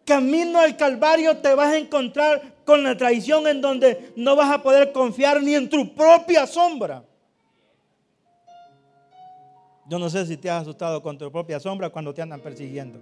Camino 0.04 0.58
al 0.58 0.76
Calvario 0.76 1.36
te 1.38 1.54
vas 1.54 1.68
a 1.68 1.78
encontrar 1.78 2.54
con 2.64 2.82
la 2.82 2.96
traición 2.96 3.46
en 3.46 3.60
donde 3.60 4.12
no 4.16 4.34
vas 4.36 4.50
a 4.50 4.62
poder 4.62 4.92
confiar 4.92 5.42
ni 5.42 5.54
en 5.54 5.68
tu 5.68 5.94
propia 5.94 6.46
sombra. 6.46 7.04
Yo 9.86 9.98
no 9.98 10.08
sé 10.10 10.26
si 10.26 10.36
te 10.36 10.50
has 10.50 10.62
asustado 10.62 11.02
con 11.02 11.16
tu 11.16 11.30
propia 11.30 11.60
sombra 11.60 11.90
cuando 11.90 12.12
te 12.12 12.22
andan 12.22 12.40
persiguiendo. 12.40 13.00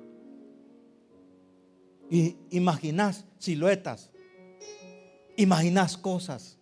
Y 2.11 2.37
imaginas 2.51 3.25
siluetas 3.39 4.11
imaginas 5.37 5.97
cosas. 5.97 6.56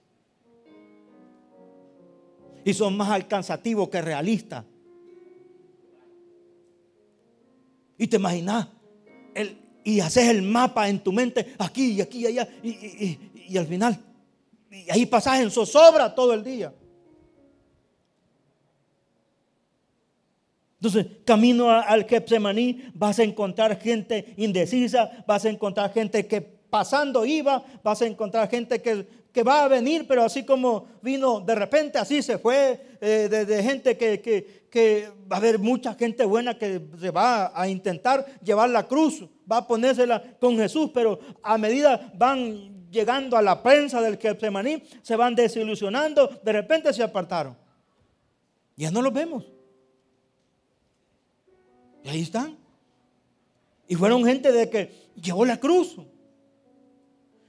Y 2.65 2.73
son 2.75 2.97
más 2.97 3.11
alcanzativos 3.11 3.89
que 3.89 4.01
realistas. 4.01 4.65
Y 7.99 8.07
te 8.07 8.17
imaginas 8.17 8.69
el, 9.35 9.59
y 9.85 10.01
haces 10.01 10.29
el 10.29 10.43
mapa 10.43 10.89
en 10.89 10.99
tu 10.99 11.13
mente 11.13 11.55
aquí 11.59 11.93
y 11.93 12.01
aquí 12.01 12.21
y 12.21 12.27
allá. 12.27 12.49
Y, 12.63 13.57
al 13.59 13.67
final, 13.67 13.99
y 14.71 14.91
ahí 14.91 15.07
pasas 15.07 15.41
en 15.41 15.51
zozobra 15.51 16.15
todo 16.15 16.33
el 16.33 16.43
día. 16.43 16.73
Entonces, 20.77 21.07
camino 21.25 21.71
al 21.71 22.05
Getsemaní, 22.05 22.91
vas 22.95 23.19
a 23.19 23.23
encontrar 23.23 23.81
gente 23.81 24.35
indecisa, 24.37 25.25
vas 25.27 25.45
a 25.45 25.51
encontrar 25.51 25.93
gente 25.93 26.27
que 26.27 26.41
pasando 26.43 27.25
iba, 27.25 27.65
vas 27.83 28.03
a 28.03 28.07
encontrar 28.07 28.51
gente 28.51 28.83
que, 28.83 29.07
va 29.43 29.65
a 29.65 29.69
venir, 29.69 30.07
pero 30.07 30.23
así 30.23 30.45
como 30.45 30.87
vino 31.03 31.41
de 31.41 31.55
repente, 31.55 31.99
así 31.99 32.23
se 32.23 32.39
fue, 32.39 32.99
eh, 33.01 33.29
de, 33.29 33.63
gente 33.63 33.97
que, 33.97 34.21
que, 34.71 35.09
va 35.31 35.37
a 35.37 35.39
haber 35.39 35.59
mucha 35.59 35.95
gente 35.95 36.25
buena 36.25 36.57
que 36.57 36.81
se 37.01 37.11
va 37.11 37.53
a 37.59 37.69
intentar 37.69 38.25
llevar 38.43 38.71
la 38.71 38.87
cruz, 38.87 39.25
va 39.51 39.59
a 39.59 39.67
ponérsela 39.67 40.23
con 40.39 40.57
Jesús, 40.57 40.91
pero 40.95 41.19
a 41.43 41.59
medida 41.59 42.13
van 42.15 42.91
llegando 42.91 43.37
a 43.37 43.43
la 43.43 43.63
prensa 43.63 44.01
del 44.01 44.19
Getsemaní, 44.19 44.83
se 45.03 45.17
van 45.17 45.35
desilusionando, 45.35 46.29
de 46.43 46.53
repente 46.53 46.93
se 46.93 47.03
apartaron. 47.03 47.57
Ya 48.77 48.91
no 48.91 49.03
los 49.03 49.13
vemos. 49.13 49.45
Y 52.05 52.09
ahí 52.09 52.23
están. 52.23 52.57
Y 53.89 53.97
fueron 53.97 54.25
gente 54.25 54.53
de 54.53 54.71
que 54.71 54.93
llevó 55.21 55.45
la 55.45 55.59
cruz. 55.59 55.97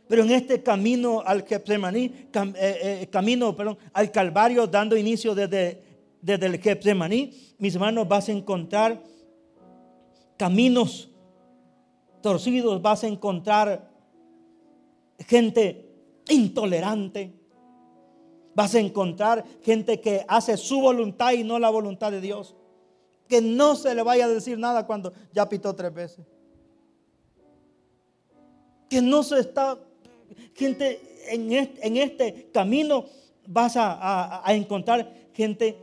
Pero 0.08 0.24
en 0.24 0.32
este 0.32 0.62
camino 0.62 1.22
al 1.26 1.42
eh, 1.42 2.26
eh, 2.58 3.08
camino 3.12 3.56
perdón, 3.56 3.78
al 3.94 4.12
Calvario, 4.12 4.68
dando 4.68 4.96
inicio 4.96 5.34
desde, 5.34 5.82
desde 6.22 6.46
el 6.46 6.60
Getsemaní, 6.60 7.32
mis 7.58 7.74
hermanos, 7.76 8.08
vas 8.08 8.30
a 8.30 8.32
encontrar 8.32 9.02
caminos 10.38 11.10
torcidos, 12.22 12.82
vas 12.82 13.04
a 13.04 13.08
encontrar 13.08 13.90
gente 15.20 15.90
intolerante, 16.30 17.34
vas 18.54 18.76
a 18.76 18.80
encontrar 18.80 19.44
gente 19.64 20.00
que 20.02 20.24
hace 20.28 20.58
su 20.58 20.82
voluntad 20.82 21.34
y 21.34 21.44
no 21.44 21.58
la 21.60 21.70
voluntad 21.70 22.12
de 22.12 22.22
Dios. 22.22 22.56
Que 23.28 23.42
no 23.42 23.76
se 23.76 23.96
le 23.96 24.04
vaya 24.04 24.26
a 24.26 24.30
decir 24.30 24.58
nada 24.60 24.86
cuando 24.86 25.12
ya 25.34 25.50
pitó 25.50 25.74
tres 25.76 25.94
veces. 25.94 26.26
que 28.90 29.02
no 29.02 29.24
se 29.24 29.40
está, 29.40 29.78
gente, 30.54 31.02
en 31.30 31.52
este, 31.52 31.88
en 31.88 31.98
este 31.98 32.50
camino 32.52 33.06
vas 33.48 33.78
a, 33.78 34.48
a 34.48 34.54
encontrar 34.54 35.30
gente 35.34 35.78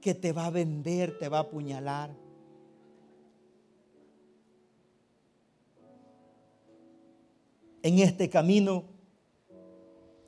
que 0.00 0.14
te 0.14 0.32
va 0.32 0.46
a 0.46 0.50
vender, 0.50 1.18
te 1.18 1.28
va 1.28 1.38
a 1.38 1.40
apuñalar. 1.42 2.10
En 7.82 7.98
este 7.98 8.30
camino 8.30 8.84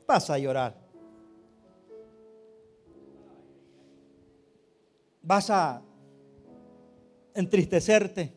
vas 0.07 0.31
a 0.31 0.38
llorar. 0.38 0.75
Vas 5.23 5.51
a 5.51 5.83
entristecerte. 7.35 8.33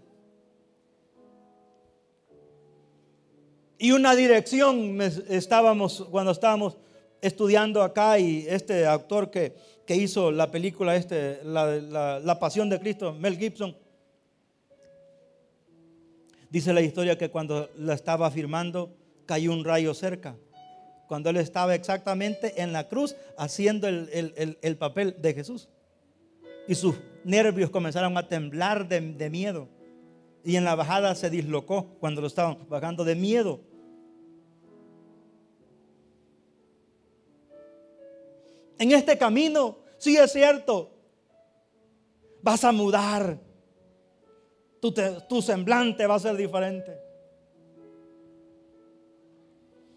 Y 3.81 3.93
una 3.93 4.13
dirección 4.13 4.99
estábamos 5.29 6.05
cuando 6.11 6.33
estábamos 6.33 6.75
estudiando 7.21 7.81
acá 7.81 8.19
y 8.19 8.45
este 8.45 8.85
actor 8.85 9.31
que, 9.31 9.55
que 9.87 9.95
hizo 9.95 10.31
la 10.31 10.51
película, 10.51 10.97
este, 10.97 11.39
la, 11.45 12.19
la 12.19 12.39
Pasión 12.39 12.69
de 12.69 12.77
Cristo, 12.77 13.13
Mel 13.13 13.37
Gibson, 13.37 13.73
dice 16.49 16.73
la 16.73 16.81
historia 16.81 17.17
que 17.17 17.29
cuando 17.29 17.69
la 17.77 17.93
estaba 17.93 18.29
firmando 18.29 18.93
cayó 19.25 19.53
un 19.53 19.63
rayo 19.63 19.93
cerca. 19.93 20.35
Cuando 21.07 21.29
él 21.29 21.37
estaba 21.37 21.73
exactamente 21.73 22.61
en 22.61 22.73
la 22.73 22.89
cruz 22.89 23.15
haciendo 23.37 23.87
el, 23.87 24.57
el 24.61 24.77
papel 24.77 25.15
de 25.21 25.33
Jesús. 25.33 25.69
Y 26.67 26.75
sus 26.75 26.95
nervios 27.23 27.69
comenzaron 27.69 28.17
a 28.17 28.27
temblar 28.27 28.89
de, 28.89 28.99
de 28.99 29.29
miedo. 29.29 29.69
Y 30.43 30.57
en 30.57 30.65
la 30.65 30.75
bajada 30.75 31.15
se 31.15 31.29
dislocó 31.29 31.95
cuando 32.01 32.19
lo 32.19 32.27
estaban 32.27 32.57
bajando 32.69 33.05
de 33.05 33.15
miedo. 33.15 33.68
En 38.79 38.93
este 38.93 39.17
camino, 39.17 39.77
sí 39.97 40.15
es 40.15 40.31
cierto, 40.31 40.89
vas 42.41 42.63
a 42.63 42.71
mudar. 42.71 43.37
Tu, 44.79 44.93
tu, 45.27 45.41
semblante 45.41 46.07
va 46.07 46.15
a 46.15 46.19
ser 46.19 46.37
diferente. 46.37 46.97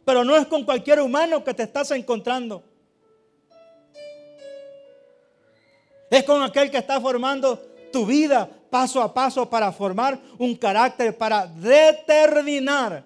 Pero 0.04 0.24
no 0.24 0.36
es 0.36 0.46
con 0.48 0.64
cualquier 0.64 1.00
humano 1.00 1.44
que 1.44 1.54
te 1.54 1.62
estás 1.62 1.92
encontrando. 1.92 2.64
Es 6.10 6.24
con 6.24 6.42
aquel 6.42 6.68
que 6.68 6.78
está 6.78 7.00
formando 7.00 7.56
tu 7.92 8.04
vida 8.04 8.50
paso 8.68 9.00
a 9.00 9.14
paso 9.14 9.48
para 9.48 9.70
formar 9.70 10.18
un 10.38 10.56
carácter, 10.56 11.16
para 11.16 11.46
determinar 11.46 13.04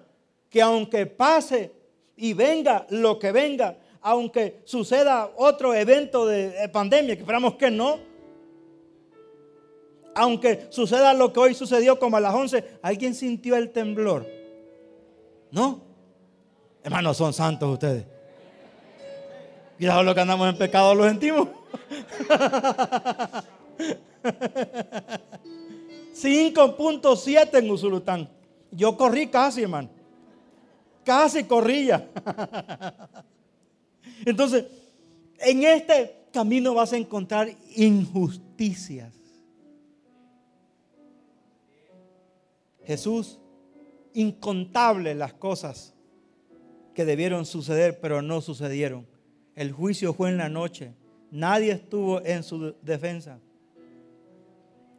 que 0.49 0.61
aunque 0.61 1.05
pase 1.05 1.71
y 2.15 2.33
venga 2.33 2.87
lo 2.89 3.19
que 3.19 3.31
venga, 3.31 3.77
aunque 4.01 4.61
suceda 4.65 5.31
otro 5.35 5.73
evento 5.73 6.25
de 6.25 6.69
pandemia, 6.69 7.15
que 7.15 7.21
esperamos 7.21 7.55
que 7.55 7.71
no, 7.71 7.99
aunque 10.15 10.67
suceda 10.69 11.13
lo 11.13 11.31
que 11.31 11.39
hoy 11.39 11.53
sucedió 11.53 11.99
como 11.99 12.17
a 12.17 12.19
las 12.19 12.33
11, 12.33 12.79
¿alguien 12.81 13.13
sintió 13.13 13.55
el 13.55 13.69
temblor? 13.69 14.27
¿No? 15.51 15.81
Hermanos, 16.83 17.17
son 17.17 17.33
santos 17.33 17.71
ustedes. 17.71 18.05
Cuidado 19.77 20.01
lo 20.01 20.15
que 20.15 20.21
andamos 20.21 20.49
en 20.49 20.57
pecado, 20.57 20.95
lo 20.95 21.03
sentimos. 21.03 21.49
5.7 26.15 27.59
en 27.59 27.69
Usulután. 27.69 28.27
Yo 28.71 28.97
corrí 28.97 29.27
casi, 29.27 29.61
hermano. 29.61 29.89
Casi 31.03 31.43
corría. 31.43 32.09
Entonces, 34.25 34.65
en 35.39 35.63
este 35.63 36.15
camino 36.31 36.73
vas 36.73 36.93
a 36.93 36.97
encontrar 36.97 37.49
injusticias. 37.75 39.13
Jesús, 42.85 43.39
incontables 44.13 45.15
las 45.17 45.33
cosas 45.33 45.93
que 46.93 47.05
debieron 47.05 47.45
suceder, 47.45 47.99
pero 47.99 48.21
no 48.21 48.41
sucedieron. 48.41 49.05
El 49.55 49.71
juicio 49.71 50.13
fue 50.13 50.29
en 50.29 50.37
la 50.37 50.49
noche. 50.49 50.93
Nadie 51.29 51.71
estuvo 51.73 52.23
en 52.25 52.43
su 52.43 52.75
defensa. 52.81 53.39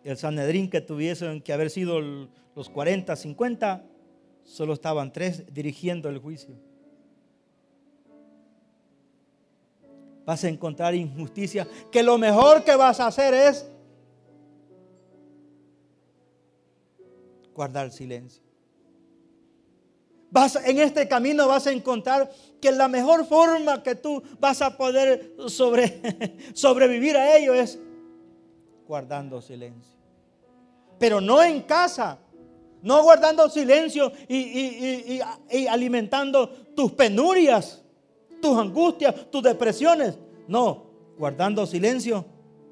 El 0.05 0.17
Sanedrín 0.17 0.69
que 0.69 0.81
tuviesen 0.81 1.41
que 1.41 1.53
haber 1.53 1.71
sido 1.71 2.01
los 2.01 2.69
40, 2.69 3.17
50, 3.17 3.85
solo 4.45 4.75
estaban 4.75 5.13
tres 5.13 5.45
dirigiendo 5.53 6.09
el 6.09 6.19
juicio. 6.19 6.57
Vas 10.29 10.45
a 10.45 10.49
encontrar 10.51 10.95
injusticia, 10.95 11.67
que 11.91 12.03
lo 12.03 12.19
mejor 12.19 12.63
que 12.63 12.77
vas 12.77 13.01
a 13.01 13.07
hacer 13.07 13.33
es 13.33 13.67
guardar 17.55 17.91
silencio. 17.91 18.43
Vas, 20.31 20.57
en 20.57 20.81
este 20.81 21.09
camino 21.09 21.49
vas 21.49 21.67
a 21.67 21.73
encontrar 21.73 22.31
que 22.61 22.71
la 22.73 22.89
mejor 22.89 23.25
forma 23.25 23.83
que 23.83 23.95
tú 23.95 24.23
vas 24.39 24.61
a 24.61 24.77
poder 24.77 25.35
sobre, 25.47 26.37
sobrevivir 26.53 27.17
a 27.17 27.35
ello 27.39 27.55
es 27.55 27.79
guardando 28.87 29.41
silencio. 29.41 29.97
Pero 30.99 31.23
no 31.23 31.43
en 31.43 31.63
casa, 31.63 32.19
no 32.83 33.03
guardando 33.03 33.49
silencio 33.49 34.13
y, 34.29 35.23
y 35.51 35.67
alimentando 35.69 36.51
tus 36.77 36.93
penurias, 36.93 37.83
tus 38.41 38.57
angustias, 38.57 39.31
tus 39.31 39.43
depresiones. 39.43 40.19
No, 40.47 40.87
guardando 41.19 41.67
silencio 41.67 42.25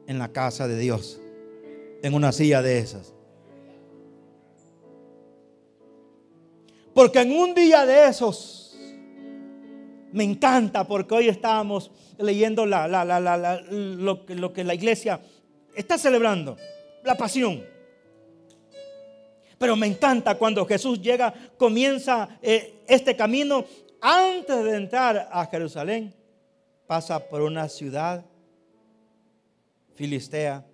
en 0.06 0.18
la 0.18 0.32
casa 0.32 0.68
de 0.68 0.78
Dios, 0.78 1.20
en 2.02 2.14
una 2.14 2.32
silla 2.32 2.62
de 2.62 2.78
esas. 2.78 3.12
Porque 6.94 7.20
en 7.20 7.32
un 7.32 7.54
día 7.54 7.84
de 7.84 8.06
esos, 8.06 8.78
me 10.12 10.24
encanta 10.24 10.86
porque 10.86 11.14
hoy 11.14 11.28
estábamos 11.28 11.90
leyendo 12.16 12.64
lo, 12.64 14.24
que 14.54 14.64
la 14.64 14.74
iglesia 14.74 15.20
está 15.74 15.98
celebrando, 15.98 16.56
la 17.04 17.14
pasión. 17.14 17.62
Pero 19.58 19.76
me 19.76 19.86
encanta 19.86 20.36
cuando 20.36 20.64
Jesús 20.64 21.00
llega, 21.02 21.34
comienza 21.58 22.38
eh, 22.40 22.82
este 22.86 23.14
camino, 23.14 23.64
antes 24.00 24.64
de 24.64 24.76
entrar 24.76 25.28
a 25.30 25.46
Jerusalén, 25.46 26.14
pasa 26.86 27.28
por 27.28 27.42
una 27.42 27.68
ciudad 27.68 28.24
filistea 29.94 30.64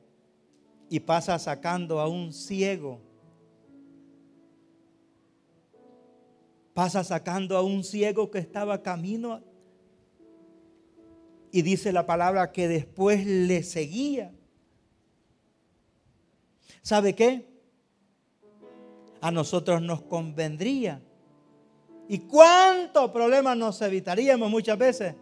y 0.89 1.01
pasa 1.01 1.39
sacando 1.39 2.01
a 2.01 2.09
un 2.09 2.33
ciego 2.33 3.01
pasa 6.75 7.05
sacando 7.05 7.57
a 7.57 7.63
un 7.63 7.85
ciego 7.85 8.31
que 8.31 8.39
estaba 8.39 8.83
camino 8.83 9.43
y 11.51 11.63
dice 11.63 11.93
la 11.93 12.07
palabra 12.07 12.51
que 12.51 12.67
después 12.67 13.27
le 13.27 13.63
seguía. 13.63 14.33
¿Sabe 16.81 17.15
qué? 17.15 17.47
A 19.21 19.31
nosotros 19.31 19.83
nos 19.83 20.03
convendría. 20.03 21.03
¿Y 22.09 22.19
cuántos 22.21 23.11
problemas 23.11 23.57
nos 23.57 23.81
evitaríamos 23.83 24.51
muchas 24.51 24.79
veces? 24.79 25.15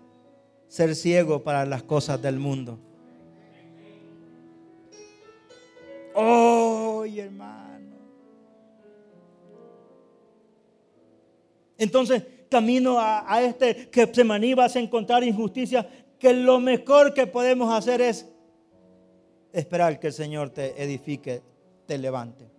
Ser 0.68 0.94
ciego 0.94 1.42
para 1.42 1.64
las 1.66 1.82
cosas 1.82 2.20
del 2.20 2.38
mundo. 2.38 2.78
Oh, 6.14 7.04
hermano. 7.06 7.96
Entonces, 11.78 12.22
camino 12.50 12.98
a, 12.98 13.42
este 13.42 13.88
que 13.88 14.12
se 14.12 14.54
vas 14.54 14.76
a 14.76 14.80
encontrar 14.80 15.24
injusticia, 15.24 15.88
que 16.18 16.34
lo 16.34 16.60
mejor 16.60 17.14
que 17.14 17.26
podemos 17.26 17.72
hacer 17.72 18.02
es 18.02 18.28
esperar 19.52 19.98
que 19.98 20.08
el 20.08 20.12
Señor 20.12 20.50
te 20.50 20.82
edifique, 20.82 21.42
te 21.86 21.96
levante. 21.96 22.50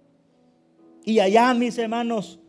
Y 1.04 1.20
allá, 1.20 1.54
mis 1.54 1.78
hermanos, 1.78 2.40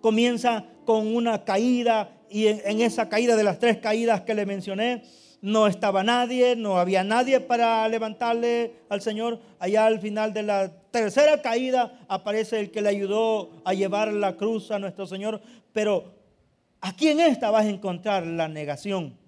comienza 0.00 0.66
con 0.86 1.14
una 1.14 1.44
caída 1.44 2.10
y 2.30 2.46
en, 2.46 2.80
esa 2.80 3.10
caída 3.10 3.36
de 3.36 3.44
las 3.44 3.58
tres 3.58 3.76
caídas 3.76 4.22
que 4.22 4.34
le 4.34 4.46
mencioné, 4.46 5.02
no 5.42 5.66
estaba 5.66 6.02
nadie, 6.02 6.56
no 6.56 6.78
había 6.78 7.04
nadie 7.04 7.40
para 7.40 7.86
levantarle 7.88 8.72
al 8.88 9.02
Señor. 9.02 9.38
Allá 9.58 9.84
al 9.84 10.00
final 10.00 10.32
de 10.32 10.42
la 10.42 10.72
tercera 10.90 11.42
caída 11.42 12.00
aparece 12.08 12.58
el 12.58 12.70
que 12.70 12.80
le 12.80 12.88
ayudó 12.88 13.50
a 13.66 13.74
llevar 13.74 14.10
la 14.14 14.36
cruz 14.36 14.70
a 14.70 14.78
nuestro 14.78 15.06
Señor, 15.06 15.42
pero 15.74 16.16
Aquí 16.80 17.08
en 17.08 17.20
esta 17.20 17.50
vas 17.50 17.66
a 17.66 17.68
encontrar 17.68 18.26
la 18.26 18.46
negación. 18.46 19.18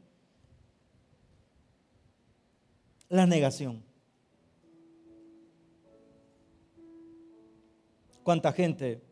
La 3.09 3.27
negación. 3.27 3.83
¿Cuánta 8.23 8.53
gente 8.53 9.03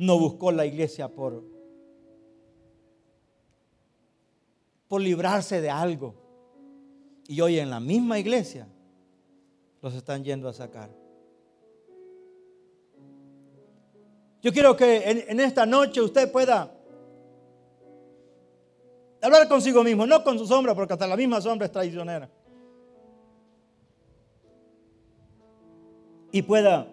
no 0.00 0.18
buscó 0.18 0.50
la 0.50 0.64
iglesia 0.64 1.08
por, 1.08 1.44
por 4.88 5.02
librarse 5.02 5.60
de 5.60 5.68
algo. 5.68 6.14
Y 7.28 7.38
hoy 7.42 7.58
en 7.58 7.68
la 7.68 7.80
misma 7.80 8.18
iglesia 8.18 8.66
los 9.82 9.94
están 9.94 10.24
yendo 10.24 10.48
a 10.48 10.54
sacar. 10.54 10.88
Yo 14.40 14.50
quiero 14.54 14.74
que 14.74 15.26
en, 15.28 15.38
esta 15.38 15.66
noche 15.66 16.00
usted 16.00 16.32
pueda 16.32 16.74
hablar 19.20 19.48
consigo 19.48 19.84
mismo, 19.84 20.06
no 20.06 20.24
con 20.24 20.38
su 20.38 20.46
sombra, 20.46 20.74
porque 20.74 20.94
hasta 20.94 21.06
la 21.06 21.16
misma 21.16 21.42
sombra 21.42 21.66
es 21.66 21.72
traicionera. 21.72 22.30
Y 26.32 26.40
pueda 26.40 26.90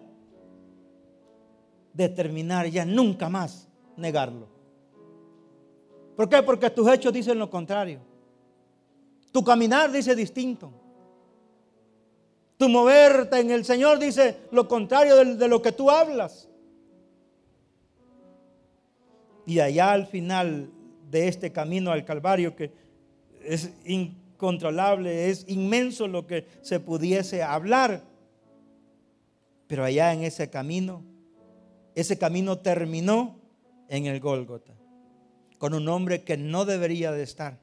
determinar 1.98 2.66
ya 2.68 2.84
nunca 2.84 3.28
más 3.28 3.68
negarlo. 3.96 4.46
¿Por 6.16 6.28
qué? 6.28 6.42
Porque 6.42 6.70
tus 6.70 6.88
hechos 6.88 7.12
dicen 7.12 7.38
lo 7.38 7.50
contrario. 7.50 8.00
Tu 9.32 9.42
caminar 9.42 9.90
dice 9.90 10.14
distinto. 10.14 10.72
Tu 12.56 12.68
moverte 12.68 13.40
en 13.40 13.50
el 13.50 13.64
Señor 13.64 13.98
dice 13.98 14.36
lo 14.52 14.66
contrario 14.68 15.16
de, 15.16 15.48
lo 15.48 15.60
que 15.60 15.72
tú 15.72 15.90
hablas. 15.90 16.48
Y 19.44 19.58
allá 19.58 19.92
al 19.92 20.06
final 20.06 20.70
de 21.10 21.26
este 21.26 21.50
camino 21.50 21.90
al 21.90 22.04
Calvario, 22.04 22.54
que 22.54 22.70
es 23.42 23.72
incontrolable, 23.84 25.30
es 25.30 25.44
inmenso 25.48 26.06
lo 26.06 26.26
que 26.26 26.46
se 26.62 26.78
pudiese 26.78 27.42
hablar. 27.42 28.02
Pero 29.66 29.84
allá 29.84 30.12
en 30.12 30.22
ese 30.22 30.48
camino, 30.48 31.02
ese 32.00 32.16
camino 32.16 32.58
terminó 32.58 33.40
en 33.88 34.06
el 34.06 34.20
Gólgota, 34.20 34.72
con 35.58 35.74
un 35.74 35.88
hombre 35.88 36.22
que 36.22 36.36
no 36.36 36.64
debería 36.64 37.10
de 37.10 37.24
estar. 37.24 37.58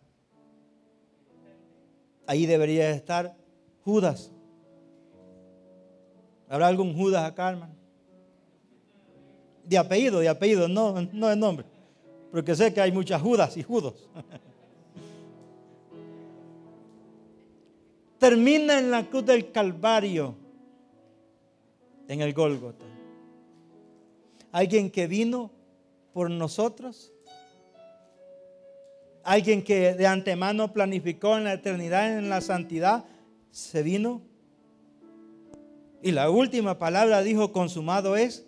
Ahí 2.28 2.46
debería 2.46 2.88
de 2.88 2.96
estar 2.96 3.34
Judas. 3.86 4.34
¿Habrá 6.50 6.68
algún 6.68 6.94
Judas 6.98 7.24
acá, 7.24 7.52
hermano? 7.52 7.74
De 9.64 9.78
apellido, 9.78 10.20
de 10.20 10.28
apellido, 10.28 10.68
no, 10.68 11.02
no 11.14 11.28
de 11.30 11.38
nombre. 11.38 11.66
Porque 12.30 12.54
sé 12.56 12.74
que 12.74 12.82
hay 12.82 12.92
muchas 12.92 13.22
Judas 13.22 13.56
y 13.56 13.64
Judos. 13.64 14.10
Termina 18.20 18.80
en 18.80 18.92
la 18.92 19.06
cruz 19.06 19.26
del 19.26 19.50
Calvario, 19.54 20.36
en 22.10 22.20
el 22.20 22.34
Gólgota. 22.34 22.95
Alguien 24.56 24.90
que 24.90 25.06
vino 25.06 25.52
por 26.14 26.32
nosotros. 26.32 27.12
Alguien 29.22 29.62
que 29.62 29.94
de 29.96 30.08
antemano 30.08 30.72
planificó 30.72 31.36
en 31.36 31.44
la 31.44 31.52
eternidad, 31.52 32.18
en 32.18 32.30
la 32.30 32.40
santidad, 32.40 33.04
se 33.52 33.84
vino 33.84 34.22
y 36.02 36.14
la 36.14 36.30
última 36.30 36.80
palabra 36.80 37.22
dijo 37.22 37.52
consumado 37.52 38.16
es. 38.16 38.48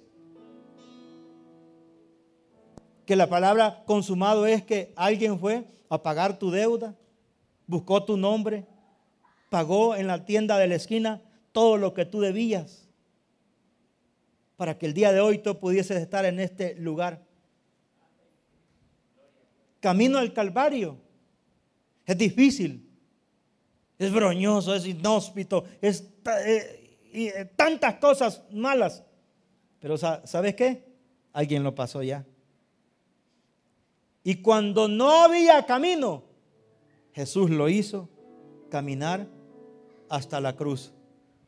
Que 3.05 3.17
la 3.17 3.27
palabra 3.27 3.83
consumado 3.85 4.45
es 4.45 4.63
que 4.63 4.93
alguien 4.95 5.37
fue 5.41 5.65
a 5.89 6.01
pagar 6.03 6.39
tu 6.39 6.51
deuda, 6.51 6.95
buscó 7.65 8.05
tu 8.05 8.15
nombre, 8.15 8.65
pagó 9.49 9.93
en 9.93 10.07
la 10.07 10.23
tienda 10.23 10.57
de 10.57 10.67
la 10.67 10.75
esquina 10.75 11.21
todo 11.51 11.75
lo 11.75 11.93
que 11.93 12.05
tú 12.05 12.21
debías 12.21 12.87
para 14.57 14.77
que 14.77 14.87
el 14.87 14.93
día 14.93 15.13
de 15.13 15.21
hoy 15.21 15.37
tú 15.37 15.57
pudieses 15.59 16.01
estar 16.01 16.25
en 16.25 16.39
este 16.39 16.75
lugar. 16.75 17.23
Camino 19.79 20.17
al 20.17 20.33
Calvario. 20.33 20.97
Es 22.05 22.17
difícil, 22.17 22.89
es 23.97 24.11
broñoso, 24.11 24.73
es 24.73 24.85
inhóspito, 24.85 25.65
es, 25.81 26.09
eh, 26.45 26.99
y 27.11 27.27
eh, 27.27 27.45
tantas 27.55 27.95
cosas 27.95 28.43
malas. 28.51 29.03
Pero 29.79 29.97
¿sabes 29.97 30.55
qué? 30.55 30.85
Alguien 31.33 31.63
lo 31.63 31.75
pasó 31.75 32.01
ya. 32.01 32.25
Y 34.23 34.35
cuando 34.41 34.87
no 34.87 35.11
había 35.23 35.65
camino, 35.65 36.23
Jesús 37.13 37.49
lo 37.49 37.69
hizo 37.69 38.09
caminar 38.69 39.27
hasta 40.09 40.41
la 40.41 40.55
cruz. 40.55 40.91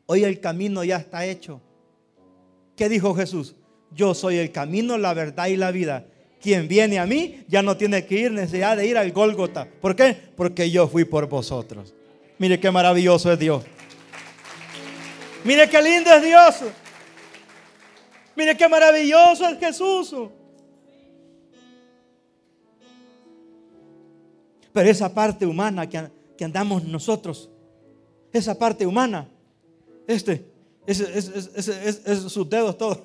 Hoy 0.06 0.24
el 0.24 0.40
camino 0.40 0.84
ya 0.84 0.96
está 0.96 1.24
hecho. 1.26 1.60
¿Qué 2.80 2.88
dijo 2.88 3.14
Jesús? 3.14 3.54
Yo 3.90 4.14
soy 4.14 4.38
el 4.38 4.52
camino, 4.52 4.96
la 4.96 5.12
verdad 5.12 5.48
y 5.48 5.56
la 5.58 5.70
vida. 5.70 6.06
Quien 6.40 6.66
viene 6.66 6.98
a 6.98 7.04
mí 7.04 7.44
ya 7.46 7.60
no 7.60 7.76
tiene 7.76 8.06
que 8.06 8.14
ir 8.14 8.32
necesidad 8.32 8.74
de 8.74 8.86
ir 8.86 8.96
al 8.96 9.12
Gólgota. 9.12 9.68
¿Por 9.82 9.94
qué? 9.94 10.16
Porque 10.34 10.70
yo 10.70 10.88
fui 10.88 11.04
por 11.04 11.28
vosotros. 11.28 11.92
Mire 12.38 12.58
qué 12.58 12.70
maravilloso 12.70 13.30
es 13.30 13.38
Dios. 13.38 13.64
Mire 15.44 15.68
qué 15.68 15.82
lindo 15.82 16.10
es 16.10 16.22
Dios. 16.22 16.72
Mire 18.34 18.56
qué 18.56 18.66
maravilloso 18.66 19.46
es 19.46 19.58
Jesús. 19.58 20.14
Pero 24.72 24.88
esa 24.88 25.12
parte 25.12 25.44
humana 25.44 25.86
que, 25.86 26.42
andamos 26.42 26.82
nosotros, 26.84 27.50
esa 28.32 28.58
parte 28.58 28.86
humana, 28.86 29.28
este, 30.06 30.49
es, 30.86 31.00
es, 31.00 32.18
sus 32.32 32.48
dedos 32.48 32.76
todos, 32.76 32.98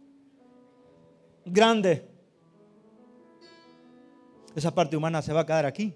grande. 1.44 2.08
Esa 4.54 4.74
parte 4.74 4.96
humana 4.96 5.22
se 5.22 5.32
va 5.32 5.40
a 5.40 5.46
quedar 5.46 5.66
aquí. 5.66 5.94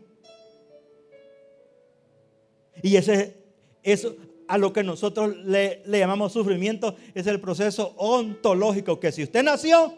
Y 2.82 2.96
ese, 2.96 3.36
eso, 3.82 4.16
a 4.48 4.58
lo 4.58 4.72
que 4.72 4.82
nosotros 4.82 5.36
le, 5.36 5.82
llamamos 5.86 6.32
sufrimiento 6.32 6.96
es 7.14 7.26
el 7.26 7.40
proceso 7.40 7.94
ontológico, 7.96 9.00
que 9.00 9.12
si 9.12 9.22
usted 9.22 9.42
nació, 9.42 9.94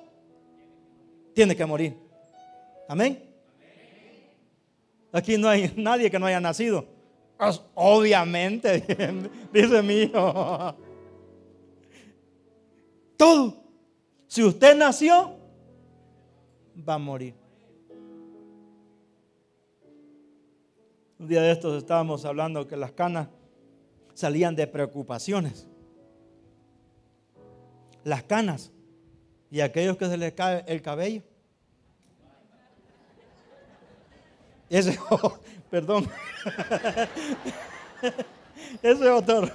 tiene 1.34 1.54
que 1.54 1.66
morir. 1.66 1.96
Amén. 2.88 3.24
Aquí 5.12 5.38
no 5.38 5.48
hay 5.48 5.72
nadie 5.76 6.10
que 6.10 6.18
no 6.18 6.26
haya 6.26 6.40
nacido. 6.40 6.97
Obviamente, 7.74 8.84
dice 9.52 9.82
mi 9.82 10.02
hijo. 10.02 10.74
Todo. 13.16 13.56
Si 14.26 14.42
usted 14.42 14.76
nació, 14.76 15.36
va 16.88 16.94
a 16.94 16.98
morir. 16.98 17.34
Un 21.18 21.26
día 21.26 21.42
de 21.42 21.52
estos 21.52 21.76
estábamos 21.78 22.24
hablando 22.24 22.66
que 22.66 22.76
las 22.76 22.92
canas 22.92 23.28
salían 24.14 24.54
de 24.54 24.66
preocupaciones. 24.66 25.66
Las 28.04 28.22
canas 28.22 28.72
y 29.50 29.60
aquellos 29.60 29.96
que 29.96 30.06
se 30.06 30.16
les 30.16 30.32
cae 30.32 30.64
el 30.66 30.82
cabello. 30.82 31.22
Ese, 34.68 34.98
perdón. 35.70 36.08
Ese 38.82 39.10
otro. 39.10 39.48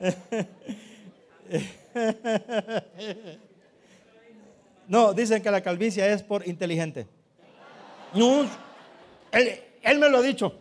No, 4.90 5.14
dicen 5.14 5.40
que 5.40 5.50
la 5.52 5.60
calvicie 5.60 6.12
es 6.12 6.20
por 6.20 6.44
inteligente. 6.48 7.06
No, 8.12 8.44
él, 9.30 9.60
él 9.82 9.98
me 10.00 10.08
lo 10.08 10.18
ha 10.18 10.22
dicho. 10.22 10.52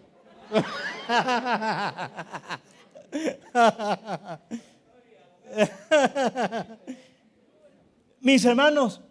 Mis 8.21 8.45
hermanos, 8.45 9.01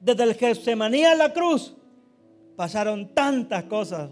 desde 0.00 0.24
el 0.24 0.34
Getsemaní 0.34 1.04
a 1.04 1.14
la 1.14 1.32
cruz 1.32 1.76
pasaron 2.58 3.14
tantas 3.14 3.62
cosas 3.66 4.10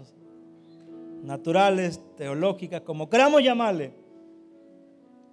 naturales, 1.21 1.99
teológicas, 2.15 2.79
como 2.79 3.09
queramos 3.09 3.43
llamarle. 3.43 3.91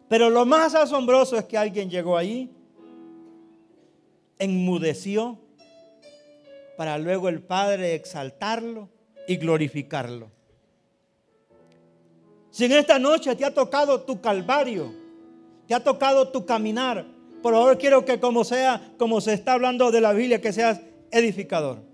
Pero 0.08 0.30
lo 0.30 0.44
más 0.44 0.74
asombroso 0.74 1.38
es 1.38 1.44
que 1.44 1.56
alguien 1.56 1.88
llegó 1.88 2.16
ahí, 2.16 2.50
enmudeció, 4.36 5.38
para 6.76 6.98
luego 6.98 7.28
el 7.28 7.40
Padre 7.40 7.94
exaltarlo 7.94 8.88
y 9.28 9.36
glorificarlo. 9.36 10.32
Si 12.50 12.64
en 12.64 12.72
esta 12.72 12.98
noche 12.98 13.36
te 13.36 13.44
ha 13.44 13.54
tocado 13.54 14.00
tu 14.00 14.20
calvario, 14.20 14.92
te 15.68 15.74
ha 15.74 15.84
tocado 15.84 16.30
tu 16.30 16.44
caminar, 16.44 17.06
por 17.44 17.54
favor 17.54 17.78
quiero 17.78 18.04
que 18.04 18.18
como 18.18 18.42
sea, 18.42 18.92
como 18.98 19.20
se 19.20 19.34
está 19.34 19.52
hablando 19.52 19.92
de 19.92 20.00
la 20.00 20.12
Biblia, 20.12 20.40
que 20.40 20.52
seas 20.52 20.80
edificador. 21.12 21.93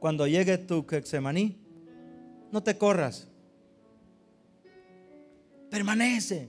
Cuando 0.00 0.26
llegue 0.26 0.58
tu 0.58 0.86
Getsemaní, 0.86 1.56
no 2.52 2.62
te 2.62 2.76
corras. 2.76 3.28
Permanece. 5.70 6.48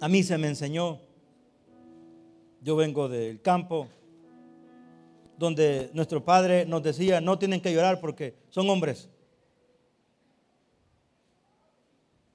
A 0.00 0.08
mí 0.08 0.22
se 0.22 0.36
me 0.38 0.48
enseñó, 0.48 1.00
yo 2.60 2.76
vengo 2.76 3.08
del 3.08 3.40
campo, 3.40 3.88
donde 5.38 5.90
nuestro 5.94 6.24
padre 6.24 6.66
nos 6.66 6.82
decía, 6.82 7.20
no 7.20 7.38
tienen 7.38 7.60
que 7.60 7.72
llorar 7.72 8.00
porque 8.00 8.36
son 8.50 8.68
hombres. 8.68 9.08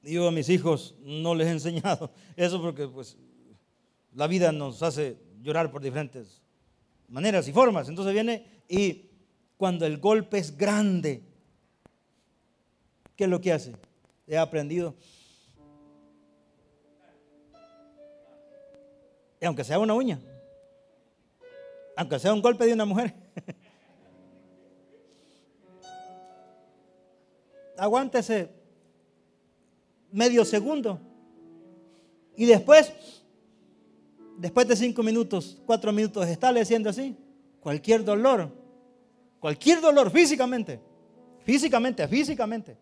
yo 0.02 0.28
a 0.28 0.32
mis 0.32 0.50
hijos 0.50 0.96
no 1.02 1.36
les 1.36 1.48
he 1.48 1.52
enseñado 1.52 2.12
eso 2.36 2.62
porque 2.62 2.88
pues 2.88 3.18
la 4.14 4.28
vida 4.28 4.52
nos 4.52 4.82
hace 4.82 5.18
llorar 5.42 5.72
por 5.72 5.82
diferentes 5.82 6.42
maneras 7.08 7.48
y 7.48 7.54
formas. 7.54 7.90
Entonces 7.90 8.14
viene 8.14 8.46
y 8.68 9.10
cuando 9.58 9.86
el 9.86 9.98
golpe 9.98 10.38
es 10.38 10.56
grande, 10.56 11.24
¿qué 13.16 13.26
es 13.26 13.30
lo 13.30 13.42
que 13.42 13.52
hace? 13.52 13.74
He 14.28 14.38
aprendido. 14.38 14.96
Y 19.42 19.46
aunque 19.46 19.64
sea 19.64 19.80
una 19.80 19.94
uña, 19.94 20.20
aunque 21.96 22.20
sea 22.20 22.34
un 22.34 22.42
golpe 22.42 22.66
de 22.66 22.74
una 22.74 22.86
mujer, 22.86 23.14
aguántese 27.78 28.50
medio 30.12 30.44
segundo. 30.46 31.00
Y 32.36 32.46
después, 32.46 33.19
después 34.40 34.68
de 34.68 34.76
cinco 34.76 35.04
minutos, 35.04 35.62
cuatro 35.66 35.92
minutos, 35.92 36.28
está 36.28 36.50
haciendo 36.50 36.90
así. 36.90 37.16
Cualquier 37.60 38.04
dolor, 38.04 38.50
cualquier 39.40 39.82
dolor 39.82 40.10
físicamente, 40.10 40.80
físicamente, 41.44 42.08
físicamente. 42.08 42.78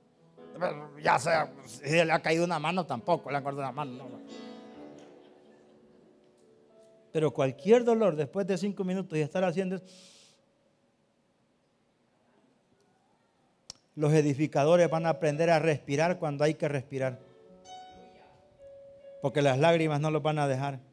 Ya 1.03 1.19
sea, 1.19 1.51
si 1.65 1.89
le 1.89 2.11
ha 2.11 2.21
caído 2.21 2.45
una 2.45 2.59
mano 2.59 2.85
tampoco, 2.85 3.31
le 3.31 3.37
ha 3.37 3.43
cortado 3.43 3.63
una 3.63 3.71
mano. 3.71 4.05
Pero 7.11 7.31
cualquier 7.31 7.83
dolor 7.83 8.15
después 8.15 8.45
de 8.45 8.57
cinco 8.57 8.83
minutos 8.83 9.17
y 9.17 9.21
estar 9.21 9.43
haciendo 9.43 9.81
los 13.95 14.13
edificadores 14.13 14.89
van 14.91 15.07
a 15.07 15.09
aprender 15.09 15.49
a 15.49 15.57
respirar 15.57 16.19
cuando 16.19 16.43
hay 16.43 16.53
que 16.53 16.67
respirar. 16.67 17.19
Porque 19.23 19.41
las 19.41 19.57
lágrimas 19.57 19.99
no 19.99 20.11
los 20.11 20.21
van 20.21 20.37
a 20.37 20.47
dejar. 20.47 20.86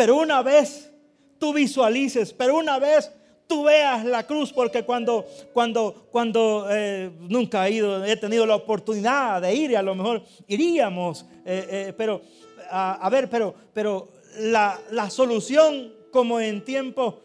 Pero 0.00 0.16
una 0.16 0.40
vez 0.40 0.90
tú 1.38 1.52
visualices, 1.52 2.32
pero 2.32 2.56
una 2.56 2.78
vez 2.78 3.12
tú 3.46 3.64
veas 3.64 4.02
la 4.02 4.26
cruz, 4.26 4.50
porque 4.50 4.82
cuando, 4.82 5.26
cuando, 5.52 6.08
cuando 6.10 6.66
eh, 6.70 7.10
nunca 7.28 7.68
he 7.68 7.72
ido, 7.72 8.02
he 8.02 8.16
tenido 8.16 8.46
la 8.46 8.54
oportunidad 8.54 9.42
de 9.42 9.54
ir 9.54 9.76
a 9.76 9.82
lo 9.82 9.94
mejor 9.94 10.22
iríamos, 10.48 11.26
eh, 11.44 11.66
eh, 11.70 11.94
pero 11.94 12.22
a, 12.70 13.10
ver, 13.10 13.28
pero, 13.28 13.54
pero 13.74 14.08
la, 14.38 14.80
la 14.90 15.10
solución 15.10 15.92
como 16.10 16.40
en 16.40 16.64
tiempo 16.64 17.20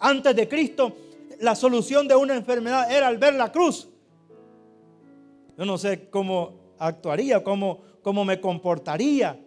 antes 0.00 0.34
de 0.34 0.48
Cristo 0.48 0.96
la 1.40 1.54
solución 1.54 2.08
de 2.08 2.14
una 2.14 2.36
enfermedad 2.36 2.90
era 2.90 3.06
al 3.06 3.18
ver 3.18 3.34
la 3.34 3.52
cruz. 3.52 3.90
Yo 5.58 5.66
no 5.66 5.76
sé 5.76 6.08
cómo 6.08 6.74
actuaría, 6.78 7.44
cómo, 7.44 7.82
cómo 8.00 8.24
me 8.24 8.40
comportaría 8.40 9.38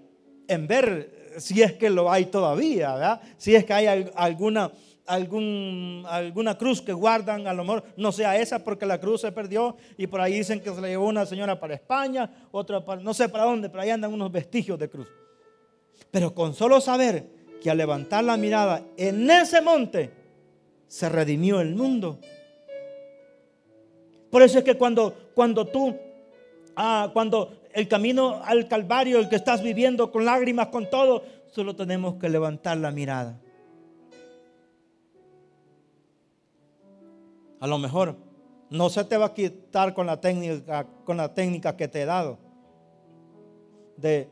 en 0.47 0.67
ver 0.67 1.16
si 1.37 1.61
es 1.61 1.73
que 1.73 1.89
lo 1.89 2.11
hay 2.11 2.25
todavía, 2.25 2.93
¿verdad? 2.93 3.21
Si 3.37 3.55
es 3.55 3.65
que 3.65 3.73
hay 3.73 4.09
alguna, 4.15 4.71
alguna 5.05 6.57
cruz 6.57 6.81
que 6.81 6.93
guardan, 6.93 7.47
a 7.47 7.53
lo 7.53 7.63
mejor 7.63 7.83
no 7.95 8.11
sea 8.11 8.37
esa 8.37 8.63
porque 8.63 8.85
la 8.85 8.99
cruz 8.99 9.21
se 9.21 9.31
perdió 9.31 9.77
y 9.97 10.07
por 10.07 10.21
ahí 10.21 10.33
dicen 10.33 10.59
que 10.59 10.73
se 10.73 10.81
la 10.81 10.87
llevó 10.87 11.07
una 11.07 11.25
señora 11.25 11.59
para 11.59 11.75
España, 11.75 12.47
otra 12.51 12.83
para, 12.83 13.01
no 13.01 13.13
sé 13.13 13.29
para 13.29 13.45
dónde, 13.45 13.69
pero 13.69 13.83
ahí 13.83 13.89
andan 13.89 14.13
unos 14.13 14.31
vestigios 14.31 14.77
de 14.77 14.89
cruz. 14.89 15.07
Pero 16.11 16.33
con 16.33 16.53
solo 16.53 16.81
saber 16.81 17.25
que 17.61 17.69
al 17.69 17.77
levantar 17.77 18.23
la 18.23 18.37
mirada 18.37 18.83
en 18.97 19.29
ese 19.29 19.61
monte, 19.61 20.11
se 20.87 21.09
redimió 21.09 21.59
el 21.59 21.75
mundo. 21.75 22.19
Por 24.29 24.41
eso 24.41 24.59
es 24.59 24.63
que 24.63 24.75
cuando, 24.75 25.31
cuando 25.33 25.65
tú, 25.65 25.95
ah, 26.75 27.09
cuando 27.13 27.56
el 27.77 27.87
camino 27.87 28.41
al 28.43 28.67
Calvario, 28.67 29.19
el 29.19 29.29
que 29.29 29.35
estás 29.35 29.61
viviendo 29.61 30.11
con 30.11 30.25
lágrimas, 30.25 30.67
con 30.67 30.89
todo, 30.89 31.23
solo 31.51 31.75
tenemos 31.75 32.15
que 32.15 32.27
levantar 32.27 32.77
la 32.77 32.91
mirada. 32.91 33.39
A 37.59 37.67
lo 37.67 37.77
mejor 37.77 38.17
no 38.69 38.89
se 38.89 39.03
te 39.03 39.17
va 39.17 39.27
a 39.27 39.33
quitar 39.33 39.93
con 39.93 40.07
la 40.07 40.19
técnica, 40.19 40.87
con 41.05 41.17
la 41.17 41.33
técnica 41.33 41.77
que 41.77 41.87
te 41.87 42.01
he 42.01 42.05
dado. 42.05 42.39
De, 43.95 44.27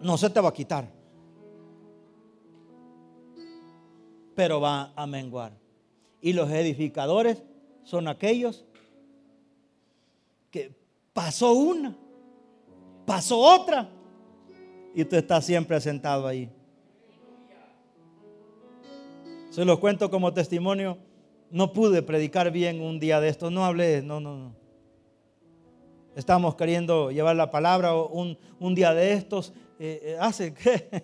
no 0.00 0.16
se 0.16 0.30
te 0.30 0.40
va 0.40 0.48
a 0.48 0.54
quitar. 0.54 0.88
pero 4.34 4.60
va 4.60 4.92
a 4.96 5.06
menguar. 5.06 5.52
Y 6.20 6.32
los 6.32 6.50
edificadores 6.50 7.42
son 7.84 8.08
aquellos 8.08 8.64
que 10.50 10.74
pasó 11.12 11.52
una, 11.52 11.96
pasó 13.06 13.38
otra, 13.38 13.88
y 14.94 15.04
tú 15.04 15.16
estás 15.16 15.44
siempre 15.44 15.80
sentado 15.80 16.26
ahí. 16.26 16.48
Se 19.50 19.64
los 19.64 19.78
cuento 19.78 20.10
como 20.10 20.32
testimonio. 20.32 20.98
No 21.50 21.72
pude 21.72 22.02
predicar 22.02 22.50
bien 22.50 22.80
un 22.80 22.98
día 22.98 23.20
de 23.20 23.28
esto. 23.28 23.50
No 23.50 23.64
hablé, 23.64 24.02
no, 24.02 24.20
no, 24.20 24.36
no. 24.36 24.56
Estamos 26.16 26.54
queriendo 26.54 27.10
llevar 27.10 27.36
la 27.36 27.50
palabra 27.50 27.94
un, 27.94 28.38
un 28.60 28.74
día 28.74 28.94
de 28.94 29.12
estos. 29.12 29.52
Eh, 29.78 30.00
eh, 30.02 30.16
hace 30.20 30.54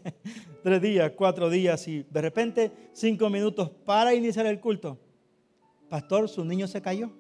tres 0.63 0.81
días, 0.81 1.13
cuatro 1.17 1.51
días 1.51 1.87
y 1.89 2.05
de 2.09 2.21
repente 2.21 2.73
cinco 2.93 3.29
minutos 3.29 3.71
para 3.85 4.15
iniciar 4.15 4.47
el 4.47 4.61
culto. 4.61 4.99
Pastor, 5.89 6.29
su 6.29 6.45
niño 6.45 6.69
se 6.69 6.81
cayó. 6.81 7.11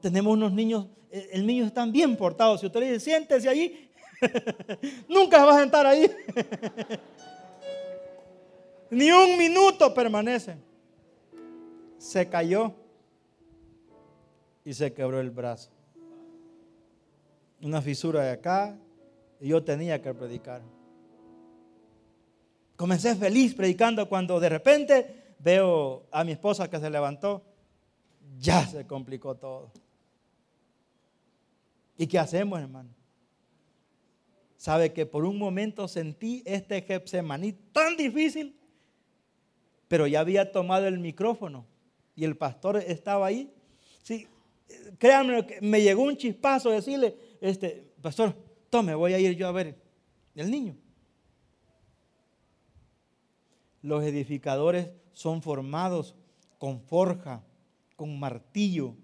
Tenemos 0.00 0.34
unos 0.34 0.52
niños, 0.52 0.86
eh, 1.10 1.30
el 1.32 1.46
niño 1.46 1.66
están 1.66 1.92
bien 1.92 2.16
portados. 2.16 2.60
Si 2.60 2.66
usted 2.66 2.80
le 2.80 2.92
dice, 2.92 3.00
siéntese 3.00 3.48
allí, 3.48 3.90
nunca 5.08 5.44
va 5.44 5.56
a 5.56 5.60
sentar 5.60 5.86
ahí. 5.86 6.10
Ni 8.90 9.12
un 9.12 9.38
minuto 9.38 9.94
permanece. 9.94 10.56
Se 11.98 12.28
cayó 12.28 12.74
y 14.64 14.74
se 14.74 14.92
quebró 14.92 15.20
el 15.20 15.30
brazo. 15.30 15.70
Una 17.62 17.82
fisura 17.82 18.22
de 18.22 18.30
acá, 18.30 18.76
y 19.40 19.48
yo 19.48 19.62
tenía 19.62 20.00
que 20.00 20.12
predicar. 20.12 20.62
Comencé 22.76 23.14
feliz 23.14 23.54
predicando 23.54 24.08
cuando 24.08 24.40
de 24.40 24.48
repente 24.48 25.34
veo 25.38 26.06
a 26.10 26.24
mi 26.24 26.32
esposa 26.32 26.68
que 26.68 26.78
se 26.78 26.90
levantó. 26.90 27.42
Ya 28.38 28.66
se 28.66 28.86
complicó 28.86 29.34
todo. 29.34 29.70
¿Y 32.00 32.06
qué 32.06 32.18
hacemos, 32.18 32.58
hermano? 32.58 32.88
Sabe 34.56 34.90
que 34.94 35.04
por 35.04 35.26
un 35.26 35.36
momento 35.36 35.86
sentí 35.86 36.42
este 36.46 36.80
Getsemaní 36.80 37.52
tan 37.52 37.94
difícil, 37.94 38.58
pero 39.86 40.06
ya 40.06 40.20
había 40.20 40.50
tomado 40.50 40.86
el 40.86 40.98
micrófono 40.98 41.66
y 42.16 42.24
el 42.24 42.38
pastor 42.38 42.78
estaba 42.78 43.26
ahí. 43.26 43.52
Sí, 44.02 44.26
créanme, 44.96 45.46
me 45.60 45.82
llegó 45.82 46.04
un 46.04 46.16
chispazo 46.16 46.70
decirle, 46.70 47.14
este, 47.38 47.92
pastor, 48.00 48.34
tome, 48.70 48.94
voy 48.94 49.12
a 49.12 49.18
ir 49.18 49.36
yo 49.36 49.46
a 49.46 49.52
ver 49.52 49.76
el 50.34 50.50
niño. 50.50 50.78
Los 53.82 54.04
edificadores 54.04 54.88
son 55.12 55.42
formados 55.42 56.16
con 56.56 56.80
forja, 56.80 57.44
con 57.94 58.18
martillo, 58.18 58.94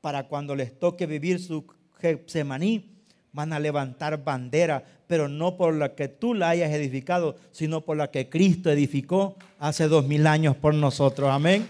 para 0.00 0.28
cuando 0.28 0.54
les 0.54 0.78
toque 0.78 1.04
vivir 1.06 1.40
su 1.40 1.66
Getsemaní, 2.14 2.96
van 3.32 3.52
a 3.52 3.60
levantar 3.60 4.22
bandera, 4.24 4.84
pero 5.06 5.28
no 5.28 5.56
por 5.56 5.74
la 5.74 5.94
que 5.94 6.08
tú 6.08 6.34
la 6.34 6.50
hayas 6.50 6.72
edificado, 6.72 7.36
sino 7.52 7.82
por 7.82 7.96
la 7.96 8.10
que 8.10 8.28
Cristo 8.28 8.70
edificó 8.70 9.36
hace 9.58 9.88
dos 9.88 10.06
mil 10.06 10.26
años 10.26 10.56
por 10.56 10.74
nosotros. 10.74 11.30
Amén. 11.30 11.68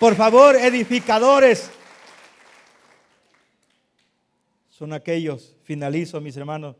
Por 0.00 0.14
favor, 0.14 0.56
edificadores, 0.56 1.70
son 4.70 4.92
aquellos, 4.92 5.56
finalizo 5.64 6.20
mis 6.20 6.36
hermanos, 6.36 6.76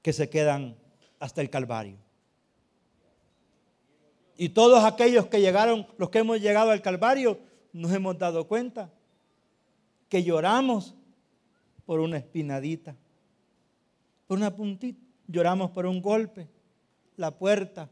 que 0.00 0.12
se 0.12 0.28
quedan 0.28 0.76
hasta 1.18 1.40
el 1.40 1.50
Calvario. 1.50 1.96
Y 4.36 4.48
todos 4.50 4.84
aquellos 4.84 5.26
que 5.26 5.40
llegaron, 5.40 5.86
los 5.98 6.10
que 6.10 6.18
hemos 6.18 6.40
llegado 6.40 6.70
al 6.70 6.82
Calvario, 6.82 7.38
nos 7.72 7.92
hemos 7.92 8.18
dado 8.18 8.46
cuenta 8.46 8.90
que 10.08 10.22
lloramos 10.22 10.94
por 11.86 12.00
una 12.00 12.18
espinadita, 12.18 12.94
por 14.26 14.38
una 14.38 14.54
puntita, 14.54 15.00
lloramos 15.26 15.70
por 15.70 15.86
un 15.86 16.00
golpe, 16.02 16.48
la 17.16 17.30
puerta. 17.30 17.88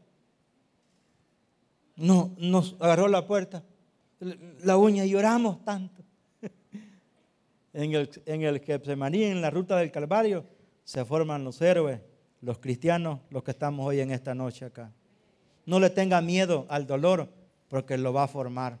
No, 1.95 2.33
nos 2.37 2.75
agarró 2.79 3.07
la 3.07 3.25
puerta, 3.25 3.63
la 4.63 4.77
uña 4.77 5.05
lloramos 5.05 5.63
tanto. 5.65 6.03
en 7.73 7.93
el, 7.93 8.09
en 8.25 8.41
el 8.43 8.59
Getsemaní, 8.59 9.23
en 9.23 9.41
la 9.41 9.49
ruta 9.49 9.77
del 9.77 9.91
Calvario, 9.91 10.45
se 10.83 11.03
forman 11.05 11.43
los 11.43 11.61
héroes, 11.61 12.01
los 12.41 12.59
cristianos, 12.59 13.19
los 13.29 13.43
que 13.43 13.51
estamos 13.51 13.85
hoy 13.85 13.99
en 13.99 14.11
esta 14.11 14.33
noche 14.33 14.65
acá. 14.65 14.91
No 15.65 15.79
le 15.79 15.89
tenga 15.89 16.21
miedo 16.21 16.65
al 16.69 16.87
dolor, 16.87 17.29
porque 17.67 17.97
lo 17.97 18.13
va 18.13 18.23
a 18.23 18.27
formar. 18.27 18.79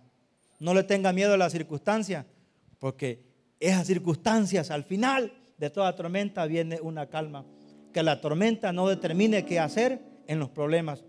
No 0.61 0.75
le 0.75 0.83
tenga 0.83 1.11
miedo 1.11 1.33
a 1.33 1.37
las 1.37 1.53
circunstancias, 1.53 2.23
porque 2.77 3.23
esas 3.59 3.87
circunstancias 3.87 4.69
al 4.69 4.83
final 4.83 5.33
de 5.57 5.71
toda 5.71 5.95
tormenta 5.95 6.45
viene 6.45 6.79
una 6.79 7.07
calma. 7.07 7.43
Que 7.91 8.03
la 8.03 8.21
tormenta 8.21 8.71
no 8.71 8.87
determine 8.87 9.43
qué 9.43 9.59
hacer 9.59 9.99
en 10.27 10.37
los 10.37 10.51
problemas, 10.51 11.03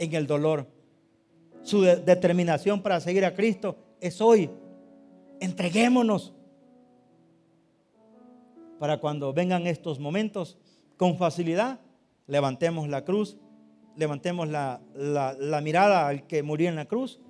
en 0.00 0.12
el 0.12 0.26
dolor. 0.26 0.66
Su 1.62 1.82
determinación 1.82 2.82
para 2.82 2.98
seguir 2.98 3.24
a 3.24 3.34
Cristo 3.34 3.76
es 4.00 4.20
hoy. 4.20 4.50
Entreguémonos 5.38 6.34
para 8.80 8.98
cuando 8.98 9.32
vengan 9.32 9.68
estos 9.68 10.00
momentos, 10.00 10.58
con 10.96 11.16
facilidad, 11.16 11.78
levantemos 12.26 12.88
la 12.88 13.04
cruz, 13.04 13.38
levantemos 13.94 14.48
la, 14.48 14.80
la, 14.96 15.60
mirada 15.60 16.08
al 16.08 16.26
que 16.26 16.42
murió 16.42 16.68
en 16.68 16.74
la 16.74 16.86
cruz, 16.86 17.20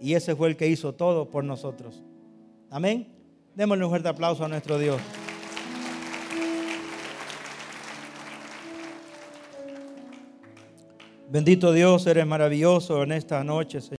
y 0.00 0.14
ese 0.14 0.36
fue 0.36 0.48
el 0.48 0.56
que 0.56 0.68
hizo 0.68 0.94
todo 0.94 1.30
por 1.30 1.44
nosotros. 1.44 2.02
Amén. 2.70 3.08
Démosle 3.54 3.84
un 3.84 3.90
fuerte 3.90 4.08
aplauso 4.08 4.44
a 4.44 4.48
nuestro 4.48 4.78
Dios. 4.78 5.00
Bendito 11.28 11.72
Dios, 11.72 12.06
eres 12.06 12.26
maravilloso 12.26 13.02
en 13.02 13.12
esta 13.12 13.42
noche, 13.42 13.80
Señor. 13.80 13.94